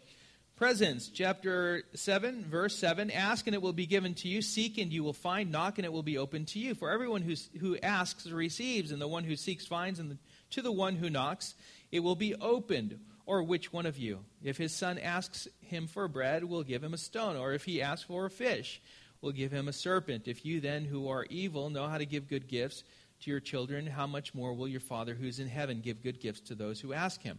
[0.56, 4.94] presence, chapter 7, verse 7 Ask and it will be given to you, seek and
[4.94, 6.76] you will find, knock and it will be opened to you.
[6.76, 10.18] For everyone who, who asks receives, and the one who seeks finds, and the,
[10.52, 11.56] to the one who knocks
[11.92, 13.00] it will be opened.
[13.28, 16.94] Or which one of you, if his son asks him for bread, will give him
[16.94, 17.38] a stone?
[17.38, 18.82] Or if he asks for a fish,
[19.22, 20.28] will give him a serpent?
[20.28, 22.84] If you then, who are evil, know how to give good gifts
[23.22, 26.42] to your children, how much more will your Father who's in heaven give good gifts
[26.42, 27.38] to those who ask him?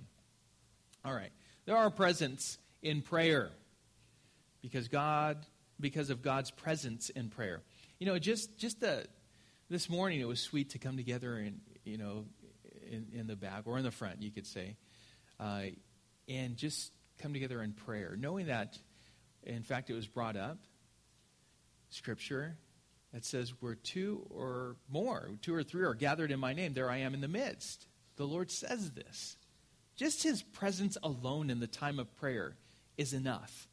[1.04, 1.32] All right.
[1.64, 3.50] There are presents in prayer
[4.60, 5.38] because God
[5.80, 7.60] because of God's presence in prayer.
[7.98, 9.04] You know, just just the,
[9.68, 12.24] this morning it was sweet to come together and you know
[12.92, 14.76] in, in the back or in the front, you could say,
[15.40, 15.62] uh,
[16.28, 18.78] and just come together in prayer, knowing that,
[19.42, 20.58] in fact, it was brought up,
[21.94, 22.56] scripture
[23.12, 26.90] that says, where two or more, two or three are gathered in my name, there
[26.90, 27.86] I am in the midst.
[28.16, 29.36] The Lord says this.
[29.96, 32.56] Just his presence alone in the time of prayer
[32.96, 33.68] is enough.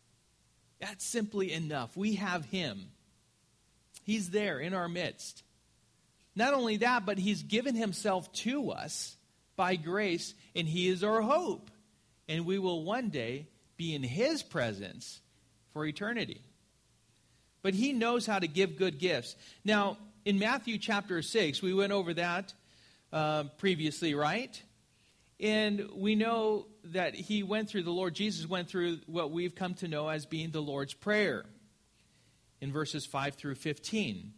[0.79, 1.95] That's simply enough.
[1.95, 2.89] We have him.
[4.03, 5.43] He's there in our midst.
[6.35, 9.17] Not only that, but he's given himself to us
[9.55, 11.69] by grace, and he is our hope.
[12.27, 15.21] And we will one day be in his presence
[15.73, 16.41] for eternity.
[17.61, 19.35] But he knows how to give good gifts.
[19.65, 22.53] Now, in Matthew chapter 6, we went over that
[23.11, 24.61] uh, previously, right?
[25.39, 29.73] And we know that he went through, the Lord Jesus went through what we've come
[29.75, 31.45] to know as being the Lord's Prayer
[32.61, 34.33] in verses 5 through 15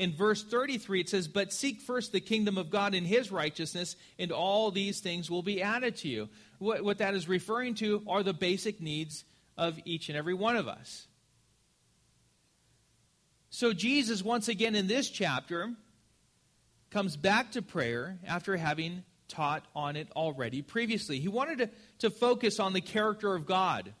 [0.00, 3.96] in verse 33, it says, But seek first the kingdom of God and his righteousness,
[4.18, 6.30] and all these things will be added to you.
[6.58, 9.24] What, what that is referring to are the basic needs
[9.58, 11.06] of each and every one of us.
[13.50, 15.72] So, Jesus, once again in this chapter,
[16.90, 21.18] comes back to prayer after having taught on it already previously.
[21.18, 23.92] He wanted to, to focus on the character of God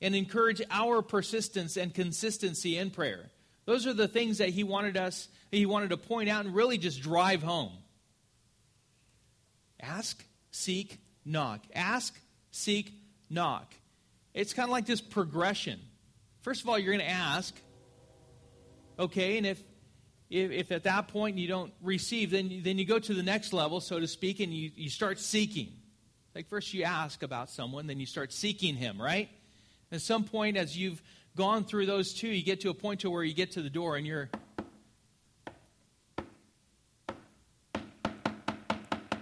[0.00, 3.30] and encourage our persistence and consistency in prayer.
[3.66, 6.78] Those are the things that he wanted us, he wanted to point out and really
[6.78, 7.72] just drive home.
[9.80, 11.64] Ask, seek, knock.
[11.74, 12.18] Ask,
[12.50, 12.92] seek,
[13.30, 13.74] knock.
[14.34, 15.80] It's kind of like this progression.
[16.40, 17.54] First of all, you're going to ask,
[18.98, 19.62] okay, and if,
[20.30, 23.22] if, if at that point you don't receive, then you, then you go to the
[23.22, 25.72] next level, so to speak, and you, you start seeking.
[26.34, 29.28] Like first you ask about someone, then you start seeking him, right?
[29.90, 31.02] At some point, as you've
[31.36, 33.70] gone through those two, you get to a point to where you get to the
[33.70, 34.28] door and you're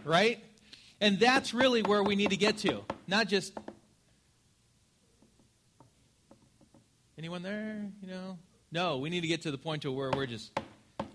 [0.07, 0.43] right?
[1.01, 2.85] And that's really where we need to get to.
[3.07, 3.53] Not just
[7.19, 8.39] anyone there, you know?
[8.73, 10.59] No, we need to get to the point to where we're just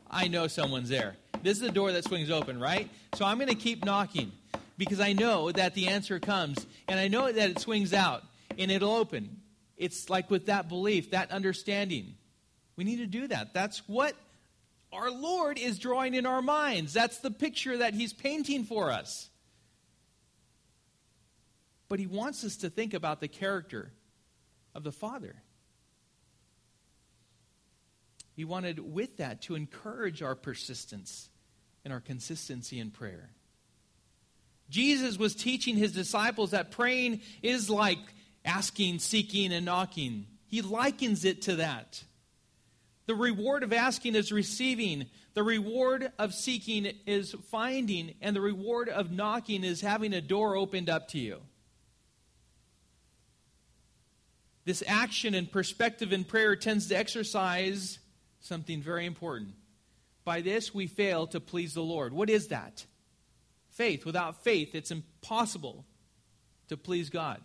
[0.10, 1.16] I know someone's there.
[1.44, 2.90] This is the door that swings open, right?
[3.16, 4.32] So I'm going to keep knocking
[4.78, 8.24] because I know that the answer comes and I know that it swings out
[8.58, 9.42] and it'll open.
[9.78, 12.16] It's like with that belief, that understanding.
[12.76, 13.54] We need to do that.
[13.54, 14.16] That's what
[14.92, 16.94] our Lord is drawing in our minds.
[16.94, 19.30] That's the picture that He's painting for us.
[21.90, 23.92] but he wants us to think about the character
[24.74, 25.36] of the Father.
[28.42, 31.30] He wanted, with that, to encourage our persistence
[31.86, 33.30] and our consistency in prayer.
[34.68, 38.00] Jesus was teaching his disciples that praying is like
[38.44, 40.26] asking, seeking, and knocking.
[40.48, 42.04] He likens it to that.
[43.06, 48.90] The reward of asking is receiving, the reward of seeking is finding, and the reward
[48.90, 51.42] of knocking is having a door opened up to you.
[54.66, 58.00] This action and perspective in prayer tends to exercise
[58.42, 59.54] something very important.
[60.24, 62.14] By this, we fail to please the Lord.
[62.14, 62.86] What is that?
[63.72, 64.06] Faith.
[64.06, 65.86] Without faith, it's impossible
[66.68, 67.42] to please God.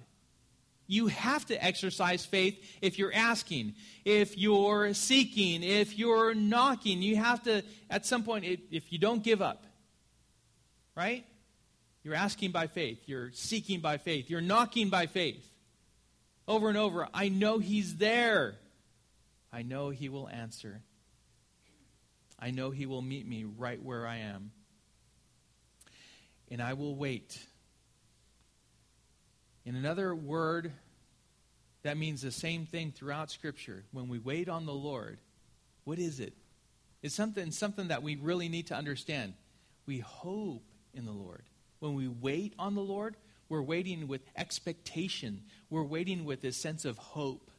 [0.89, 3.75] You have to exercise faith if you're asking,
[4.05, 7.03] if you're seeking, if you're knocking.
[7.03, 9.65] You have to, at some point, if you don't give up,
[10.95, 11.25] right?
[12.05, 15.45] You're asking by faith, you're seeking by faith, you're knocking by faith.
[16.47, 18.55] Over and over, I know He's there.
[19.57, 20.83] I know He will answer.
[22.39, 24.51] I know He will meet me right where I am.
[26.51, 27.39] And I will wait.
[29.65, 30.73] In another word,
[31.85, 33.83] that means the same thing throughout Scripture.
[33.93, 35.21] When we wait on the Lord,
[35.85, 36.35] what is it?
[37.03, 39.33] It's something, something that we really need to understand.
[39.87, 41.45] We hope in the Lord.
[41.79, 43.17] When we wait on the Lord,
[43.49, 45.45] we're waiting with expectation.
[45.71, 47.51] We're waiting with a sense of hope.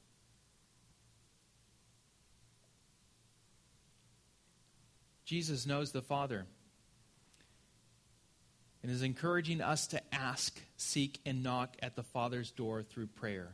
[5.28, 6.46] Jesus knows the Father
[8.82, 13.50] and is encouraging us to ask, seek, and knock at the Father's door through prayer.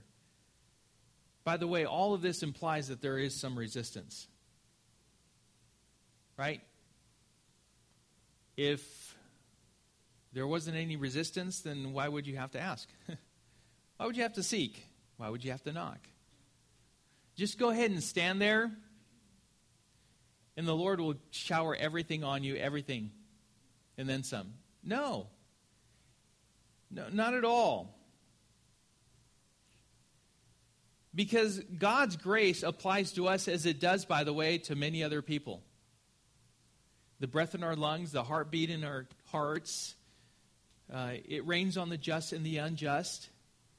[1.44, 4.28] By the way, all of this implies that there is some resistance.
[6.38, 6.62] Right?
[8.56, 9.18] If
[10.32, 12.88] there wasn't any resistance, then why would you have to ask?
[13.98, 14.86] why would you have to seek?
[15.18, 16.08] Why would you have to knock?
[17.36, 18.72] Just go ahead and stand there,
[20.56, 23.12] and the Lord will shower everything on you, everything,
[23.98, 24.54] and then some.
[24.84, 25.28] No.
[26.92, 27.96] No, not at all.
[31.16, 35.22] Because God's grace applies to us as it does, by the way, to many other
[35.22, 35.62] people.
[37.20, 39.96] The breath in our lungs, the heartbeat in our hearts,
[40.92, 43.30] uh, it rains on the just and the unjust.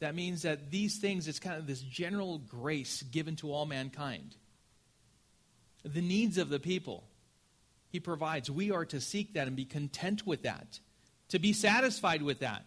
[0.01, 4.35] That means that these things, it's kind of this general grace given to all mankind.
[5.85, 7.05] The needs of the people,
[7.89, 8.51] He provides.
[8.51, 10.80] We are to seek that and be content with that,
[11.28, 12.64] to be satisfied with that.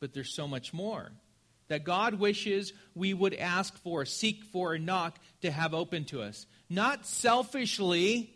[0.00, 1.12] But there's so much more
[1.68, 6.22] that God wishes we would ask for, seek for, and knock to have open to
[6.22, 6.46] us.
[6.68, 8.30] Not selfishly,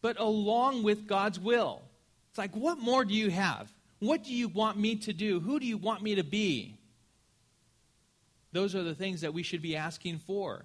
[0.00, 1.82] but along with God's will.
[2.30, 3.72] It's like, what more do you have?
[3.98, 5.40] What do you want me to do?
[5.40, 6.78] Who do you want me to be?
[8.52, 10.64] Those are the things that we should be asking for.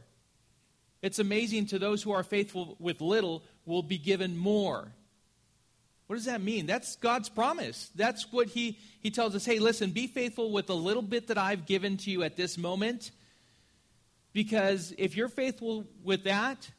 [1.02, 4.92] It's amazing to those who are faithful with little will be given more.
[6.08, 6.66] What does that mean?
[6.66, 7.90] That's God's promise.
[7.96, 11.38] That's what he, he tells us hey, listen, be faithful with the little bit that
[11.38, 13.12] I've given to you at this moment.
[14.34, 16.70] Because if you're faithful with that,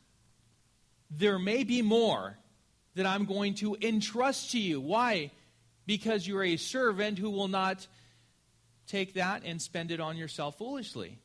[1.10, 2.38] there may be more
[2.94, 4.80] that I'm going to entrust to you.
[4.80, 5.30] Why?
[5.86, 7.86] Because you're a servant who will not
[8.86, 11.18] take that and spend it on yourself foolishly.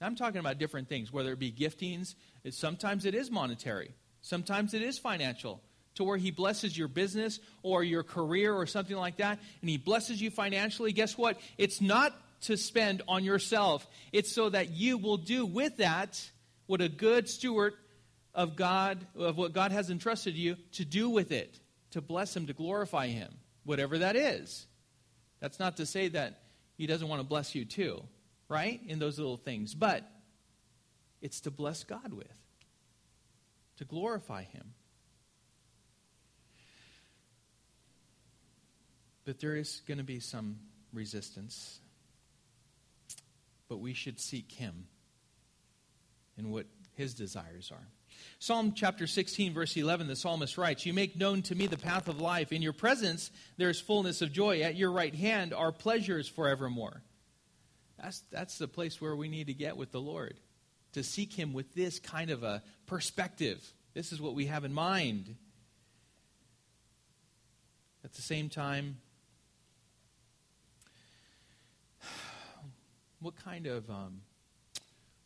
[0.00, 2.14] I'm talking about different things, whether it be giftings,
[2.50, 3.90] sometimes it is monetary,
[4.20, 5.60] sometimes it is financial
[5.96, 9.76] to where He blesses your business or your career or something like that, and He
[9.76, 11.40] blesses you financially, guess what?
[11.56, 16.30] It's not to spend on yourself, it's so that you will do with that
[16.66, 17.74] what a good steward
[18.34, 21.58] of God, of what God has entrusted you to do with it,
[21.90, 23.32] to bless Him, to glorify Him,
[23.64, 24.66] whatever that is.
[25.40, 26.38] That's not to say that
[26.76, 28.02] He doesn't want to bless you too,
[28.48, 28.80] right?
[28.86, 29.74] In those little things.
[29.74, 30.08] But
[31.20, 32.32] it's to bless God with,
[33.76, 34.74] to glorify Him.
[39.24, 40.58] But there is going to be some
[40.92, 41.80] resistance.
[43.68, 44.86] But we should seek Him
[46.38, 47.86] and what His desires are.
[48.38, 52.08] Psalm chapter 16, verse 11, the psalmist writes, You make known to me the path
[52.08, 52.52] of life.
[52.52, 54.62] In your presence there is fullness of joy.
[54.62, 57.02] At your right hand are pleasures forevermore.
[58.02, 60.34] That's, that's the place where we need to get with the Lord,
[60.92, 63.72] to seek Him with this kind of a perspective.
[63.94, 65.34] This is what we have in mind.
[68.04, 68.98] At the same time,
[73.20, 74.20] what kind of um,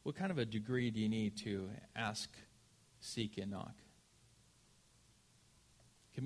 [0.03, 2.29] what kind of a degree do you need to ask,
[3.01, 3.75] seek, and knock?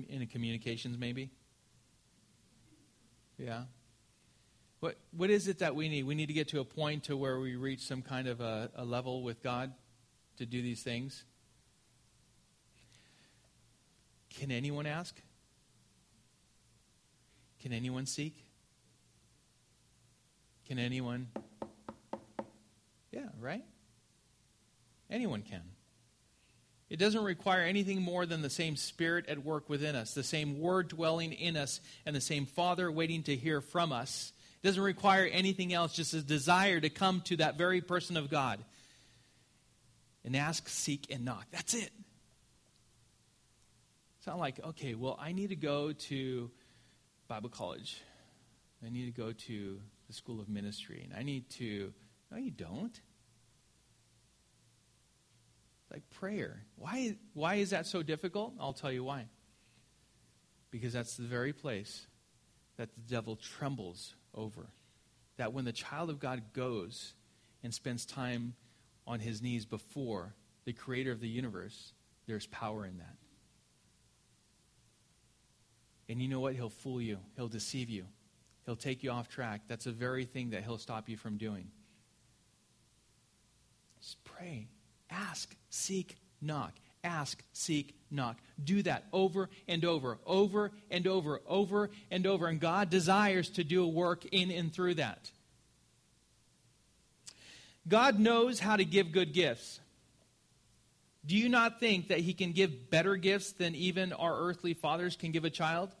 [0.09, 1.29] In communications, maybe.
[3.37, 3.63] Yeah.
[4.79, 6.03] What, what is it that we need?
[6.03, 8.69] We need to get to a point to where we reach some kind of a,
[8.75, 9.73] a level with God
[10.37, 11.23] to do these things.
[14.29, 15.19] Can anyone ask?
[17.61, 18.35] Can anyone seek?
[20.67, 21.27] Can anyone?
[23.11, 23.63] Yeah, right?
[25.09, 25.63] Anyone can.
[26.89, 30.59] It doesn't require anything more than the same Spirit at work within us, the same
[30.59, 34.31] Word dwelling in us, and the same Father waiting to hear from us.
[34.63, 38.29] It doesn't require anything else, just a desire to come to that very person of
[38.29, 38.59] God
[40.25, 41.45] and ask, seek, and knock.
[41.51, 41.91] That's it.
[44.17, 46.51] It's not like, okay, well, I need to go to
[47.27, 48.01] Bible college.
[48.85, 51.01] I need to go to the school of ministry.
[51.03, 51.93] And I need to.
[52.31, 52.99] No, you don't
[55.91, 56.63] like prayer.
[56.75, 58.53] Why, why is that so difficult?
[58.59, 59.25] I'll tell you why.
[60.71, 62.05] Because that's the very place
[62.77, 64.69] that the devil trembles over.
[65.35, 67.13] That when the child of God goes
[67.63, 68.53] and spends time
[69.05, 70.33] on his knees before
[70.65, 71.93] the creator of the universe,
[72.27, 73.15] there's power in that.
[76.09, 76.55] And you know what?
[76.55, 78.05] He'll fool you, he'll deceive you,
[78.65, 79.61] he'll take you off track.
[79.67, 81.67] That's the very thing that he'll stop you from doing.
[83.99, 84.67] Just pray.
[85.09, 86.73] Ask, seek, knock.
[87.03, 88.37] Ask, seek, knock.
[88.63, 92.47] Do that over and over, over and over, over and over.
[92.47, 95.31] And God desires to do a work in and through that.
[97.87, 99.79] God knows how to give good gifts.
[101.25, 105.15] Do you not think that He can give better gifts than even our earthly fathers
[105.15, 105.91] can give a child?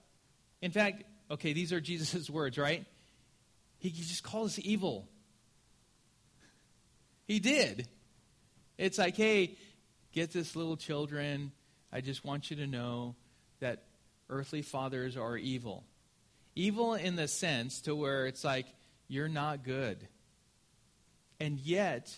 [0.61, 2.85] In fact, okay, these are Jesus' words, right?
[3.79, 5.07] He just called us evil.
[7.27, 7.87] He did.
[8.77, 9.57] It's like, hey,
[10.17, 11.51] get this little children.
[11.93, 13.15] I just want you to know
[13.59, 13.83] that
[14.31, 15.83] earthly fathers are evil.
[16.55, 18.65] Evil in the sense to where it's like,
[19.07, 20.07] you're not good.
[21.39, 22.15] And yet,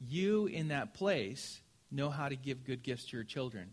[0.00, 3.68] you in that place know how to give good gifts to your children.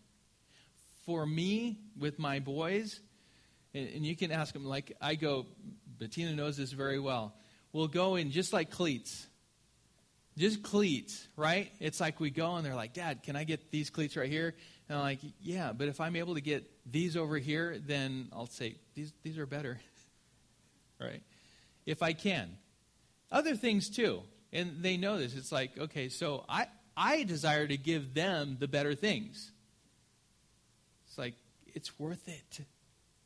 [1.06, 3.00] For me, with my boys,
[3.74, 5.46] and, you can ask them, like I go,
[5.98, 7.34] Bettina knows this very well.
[7.72, 9.26] We'll go in just like cleats
[10.40, 11.72] just cleats, right?
[11.80, 14.56] It's like we go and they're like, Dad, can I get these cleats right here?
[14.88, 18.48] And I'm like, Yeah, but if I'm able to get these over here, then I'll
[18.48, 19.80] say, These, these are better,
[21.00, 21.22] right?
[21.86, 22.58] If I can.
[23.32, 24.22] Other things too.
[24.52, 25.36] And they know this.
[25.36, 26.68] It's like, okay, so I,
[26.98, 29.52] I desire to give them the better things.
[31.08, 31.36] It's like,
[31.68, 32.66] it's worth it,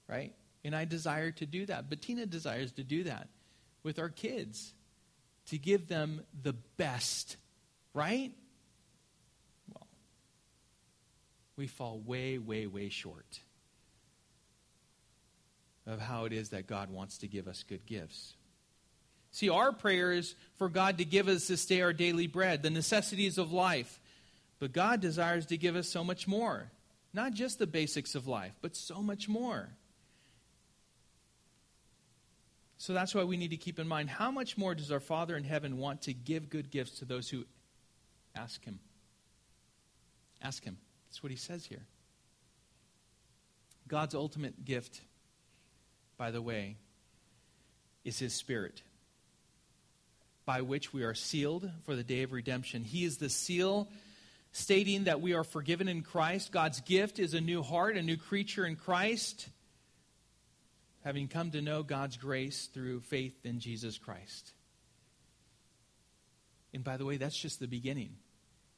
[0.09, 0.33] right?
[0.65, 1.89] And I desire to do that.
[1.89, 3.29] Bettina desires to do that
[3.83, 4.73] with our kids
[5.47, 7.37] to give them the best,
[7.93, 8.31] right?
[9.73, 9.87] Well,
[11.57, 13.39] we fall way, way, way short
[15.85, 18.35] of how it is that God wants to give us good gifts.
[19.31, 22.69] See, our prayer is for God to give us this day our daily bread, the
[22.69, 23.99] necessities of life.
[24.59, 26.71] But God desires to give us so much more.
[27.13, 29.69] Not just the basics of life, but so much more.
[32.83, 35.37] So that's why we need to keep in mind how much more does our Father
[35.37, 37.45] in heaven want to give good gifts to those who
[38.35, 38.77] ask Him?
[40.41, 40.77] Ask Him.
[41.07, 41.85] That's what He says here.
[43.87, 44.99] God's ultimate gift,
[46.17, 46.75] by the way,
[48.03, 48.81] is His Spirit,
[50.43, 52.83] by which we are sealed for the day of redemption.
[52.83, 53.87] He is the seal
[54.51, 56.51] stating that we are forgiven in Christ.
[56.51, 59.47] God's gift is a new heart, a new creature in Christ
[61.03, 64.53] having come to know God's grace through faith in Jesus Christ.
[66.73, 68.15] And by the way, that's just the beginning.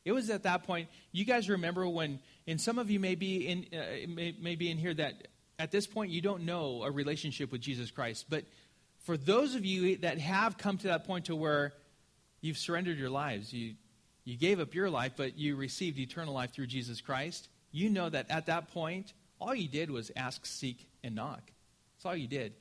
[0.03, 3.47] It was at that point, you guys remember when, and some of you may be
[3.47, 6.91] in, uh, may, may be in here that at this point you don't know a
[6.91, 8.26] relationship with Jesus Christ.
[8.30, 8.43] But
[8.99, 11.73] for those of you that have come to that point to where
[12.41, 13.76] you've surrendered your lives, you,
[14.26, 18.09] you gave up your life, but you received eternal life through Jesus Christ, you know
[18.09, 21.51] that at that point, all you did was ask, seek, and knock.
[22.05, 22.53] That's all you did.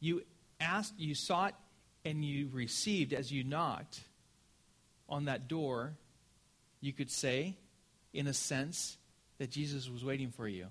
[0.00, 0.22] You
[0.58, 1.54] asked, you sought,
[2.02, 4.00] and you received as you knocked
[5.06, 5.92] on that door.
[6.80, 7.58] You could say,
[8.14, 8.96] in a sense,
[9.36, 10.68] that Jesus was waiting for you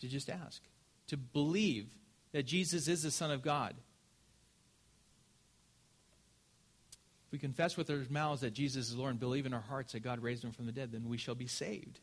[0.00, 0.60] to just ask,
[1.06, 1.86] to believe
[2.32, 3.76] that Jesus is the Son of God.
[7.26, 9.92] If we confess with our mouths that Jesus is Lord and believe in our hearts
[9.92, 12.00] that God raised him from the dead, then we shall be saved.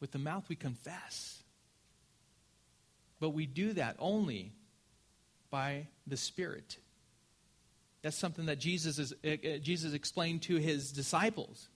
[0.00, 1.42] With the mouth we confess.
[3.20, 4.52] But we do that only
[5.50, 6.78] by the Spirit.
[8.02, 11.68] That's something that Jesus, is, uh, Jesus explained to his disciples.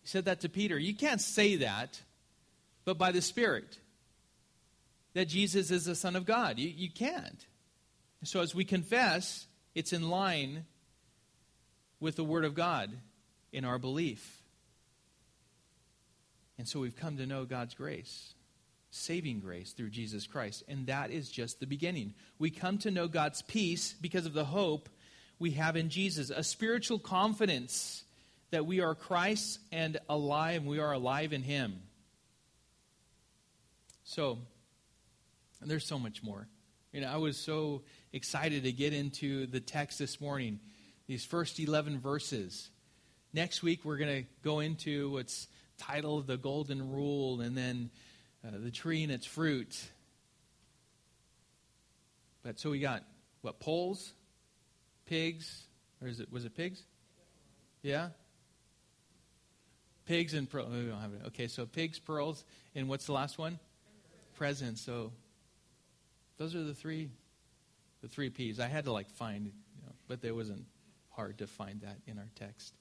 [0.00, 0.78] He said that to Peter.
[0.78, 2.00] You can't say that,
[2.84, 3.78] but by the Spirit.
[5.12, 6.58] That Jesus is the Son of God.
[6.58, 7.44] You, you can't.
[8.24, 10.64] So as we confess, it's in line
[12.00, 12.90] with the Word of God
[13.52, 14.42] in our belief.
[16.58, 18.34] And so we've come to know God's grace,
[18.90, 20.64] saving grace through Jesus Christ.
[20.68, 22.14] And that is just the beginning.
[22.38, 24.88] We come to know God's peace because of the hope
[25.38, 28.04] we have in Jesus, a spiritual confidence
[28.50, 31.80] that we are Christ and alive, we are alive in Him.
[34.04, 34.38] So,
[35.62, 36.48] there's so much more.
[36.92, 37.82] You know, I was so
[38.12, 40.58] excited to get into the text this morning,
[41.06, 42.70] these first 11 verses.
[43.32, 45.46] Next week, we're going to go into what's
[45.78, 47.90] titled The Golden Rule and then
[48.46, 49.76] uh, the tree and its fruit.
[52.42, 53.04] But so we got
[53.42, 54.12] what poles,
[55.06, 55.64] pigs,
[56.00, 56.82] or is it was it pigs?
[57.82, 58.08] Yeah.
[60.06, 60.70] Pigs and pearls.
[60.72, 61.22] We don't have it.
[61.28, 63.58] Okay, so pigs, pearls, and what's the last one?
[64.34, 64.80] Presents.
[64.80, 65.12] So
[66.38, 67.10] those are the three,
[68.02, 68.58] the three P's.
[68.58, 70.64] I had to like find, you know, but it wasn't
[71.10, 72.74] hard to find that in our text.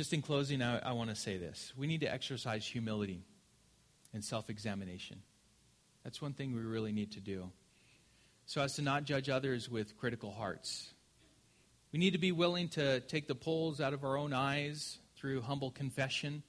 [0.00, 3.22] Just in closing, I, I want to say this: we need to exercise humility
[4.14, 5.20] and self-examination.
[6.04, 7.50] That's one thing we really need to do,
[8.46, 10.94] so as to not judge others with critical hearts.
[11.92, 15.42] We need to be willing to take the poles out of our own eyes through
[15.42, 16.44] humble confession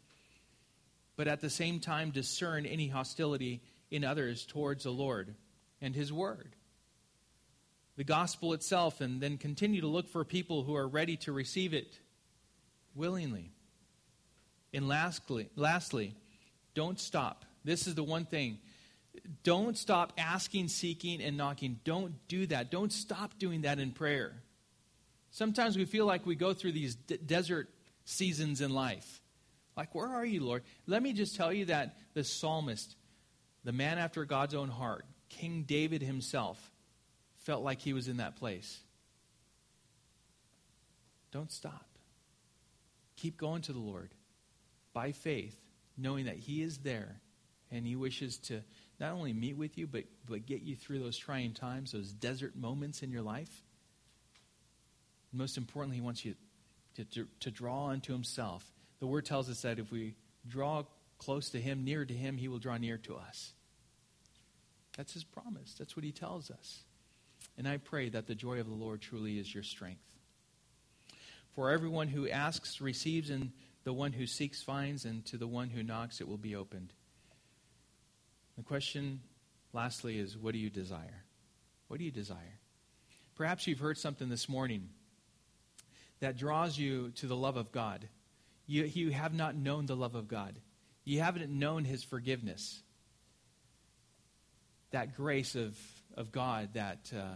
[1.17, 5.35] but at the same time discern any hostility in others towards the Lord
[5.81, 6.55] and His Word.
[7.97, 11.73] The gospel itself, and then continue to look for people who are ready to receive
[11.73, 11.99] it
[12.95, 13.51] willingly.
[14.73, 16.15] And lastly, lastly,
[16.73, 17.45] don't stop.
[17.63, 18.57] This is the one thing.
[19.43, 21.79] Don't stop asking, seeking, and knocking.
[21.83, 22.71] Don't do that.
[22.71, 24.33] Don't stop doing that in prayer.
[25.31, 27.69] Sometimes we feel like we go through these de- desert
[28.05, 29.21] seasons in life.
[29.75, 30.63] Like, where are you, Lord?
[30.87, 32.95] Let me just tell you that the psalmist,
[33.63, 36.71] the man after God's own heart, King David himself,
[37.37, 38.79] felt like he was in that place.
[41.31, 41.90] Don't stop.
[43.21, 44.11] Keep going to the Lord
[44.93, 45.57] by faith,
[45.97, 47.21] knowing that He is there
[47.71, 48.61] and He wishes to
[48.99, 52.55] not only meet with you, but, but get you through those trying times, those desert
[52.55, 53.63] moments in your life.
[55.31, 56.35] most importantly, He wants you
[56.95, 60.13] to, to, to draw unto Himself the word tells us that if we
[60.47, 60.83] draw
[61.17, 63.51] close to him, near to him, he will draw near to us.
[64.95, 65.73] That's his promise.
[65.77, 66.83] That's what he tells us.
[67.57, 70.10] And I pray that the joy of the Lord truly is your strength.
[71.55, 73.51] For everyone who asks receives, and
[73.83, 76.93] the one who seeks finds, and to the one who knocks it will be opened.
[78.57, 79.21] The question,
[79.73, 81.23] lastly, is what do you desire?
[81.87, 82.59] What do you desire?
[83.35, 84.89] Perhaps you've heard something this morning
[86.19, 88.07] that draws you to the love of God
[88.71, 90.57] you, you have not known the love of God.
[91.03, 92.81] You haven't known his forgiveness.
[94.91, 95.77] That grace of,
[96.15, 97.33] of God that uh,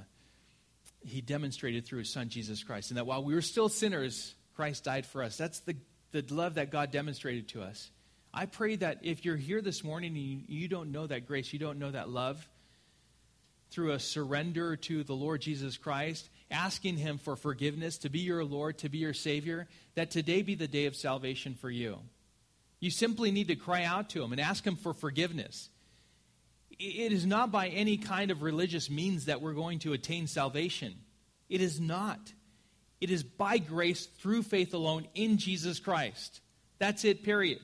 [1.05, 2.89] he demonstrated through his son, Jesus Christ.
[2.89, 5.37] And that while we were still sinners, Christ died for us.
[5.37, 5.75] That's the,
[6.11, 7.91] the love that God demonstrated to us.
[8.33, 11.53] I pray that if you're here this morning and you, you don't know that grace,
[11.53, 12.45] you don't know that love,
[13.71, 18.43] through a surrender to the Lord Jesus Christ, asking Him for forgiveness, to be your
[18.43, 21.99] Lord, to be your Savior, that today be the day of salvation for you.
[22.79, 25.69] You simply need to cry out to Him and ask Him for forgiveness.
[26.77, 30.95] It is not by any kind of religious means that we're going to attain salvation.
[31.49, 32.19] It is not.
[32.99, 36.41] It is by grace through faith alone in Jesus Christ.
[36.79, 37.59] That's it, period.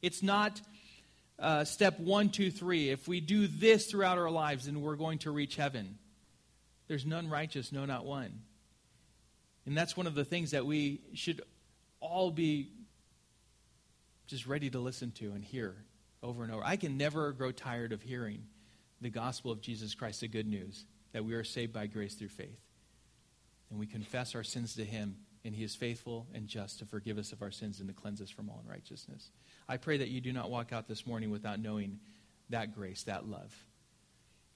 [0.00, 0.60] It's not
[1.38, 2.90] uh, step one, two, three.
[2.90, 5.98] If we do this throughout our lives, then we're going to reach heaven.
[6.88, 8.42] There's none righteous, no, not one.
[9.66, 11.42] And that's one of the things that we should
[12.00, 12.70] all be
[14.26, 15.76] just ready to listen to and hear
[16.22, 16.62] over and over.
[16.64, 18.44] I can never grow tired of hearing
[19.00, 22.28] the gospel of Jesus Christ, the good news that we are saved by grace through
[22.28, 22.60] faith.
[23.70, 27.18] And we confess our sins to Him, and He is faithful and just to forgive
[27.18, 29.30] us of our sins and to cleanse us from all unrighteousness.
[29.68, 31.98] I pray that you do not walk out this morning without knowing
[32.50, 33.52] that grace, that love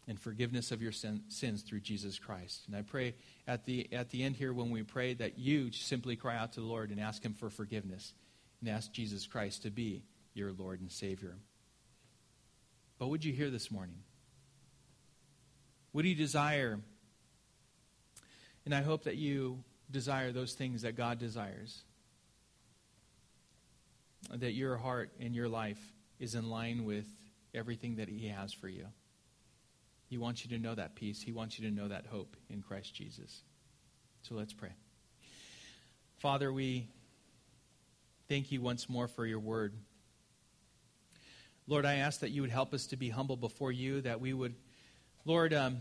[0.09, 2.63] and forgiveness of your sin, sins through Jesus Christ.
[2.67, 3.15] And I pray
[3.47, 6.61] at the, at the end here when we pray that you simply cry out to
[6.61, 8.15] the Lord and ask Him for forgiveness
[8.61, 10.05] and ask Jesus Christ to be
[10.35, 11.37] your Lord and Savior.
[12.99, 13.99] But would you hear this morning?
[15.93, 16.81] What do you desire?
[18.65, 21.83] And I hope that you desire those things that God desires.
[24.35, 25.81] That your heart and your life
[26.19, 27.07] is in line with
[27.55, 28.87] everything that He has for you.
[30.09, 31.21] He wants you to know that peace.
[31.23, 33.43] He wants you to know that hope in Christ Jesus.
[34.23, 34.73] So let's pray.
[36.19, 36.89] Father, we
[38.29, 39.75] thank you once more for your word.
[41.67, 44.33] Lord, I ask that you would help us to be humble before you, that we
[44.33, 44.55] would
[45.27, 45.79] Lord, um,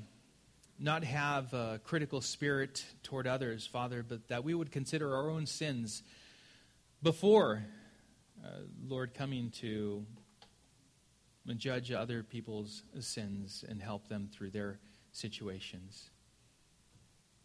[0.79, 5.45] not have a critical spirit toward others, Father, but that we would consider our own
[5.45, 6.01] sins
[7.03, 7.63] before,
[8.43, 10.03] uh, Lord, coming to
[11.57, 14.79] judge other people's sins and help them through their
[15.11, 16.09] situations.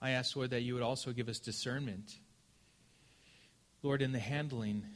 [0.00, 2.18] I ask, Lord, that you would also give us discernment,
[3.82, 4.86] Lord, in the handling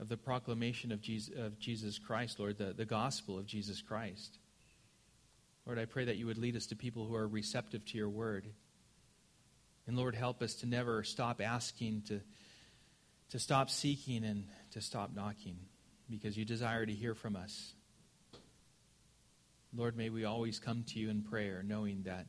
[0.00, 4.38] of the proclamation of Jesus, of Jesus Christ, Lord, the, the gospel of Jesus Christ.
[5.66, 8.08] Lord, I pray that you would lead us to people who are receptive to your
[8.08, 8.46] word.
[9.86, 12.20] And Lord, help us to never stop asking, to,
[13.30, 15.58] to stop seeking, and to stop knocking,
[16.08, 17.74] because you desire to hear from us.
[19.76, 22.26] Lord, may we always come to you in prayer, knowing that,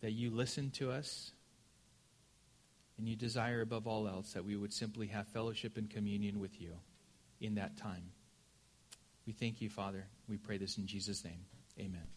[0.00, 1.30] that you listen to us
[3.00, 6.60] and you desire above all else that we would simply have fellowship and communion with
[6.60, 6.74] you
[7.40, 8.10] in that time.
[9.26, 10.06] We thank you, Father.
[10.28, 11.46] We pray this in Jesus' name.
[11.78, 12.08] Amen.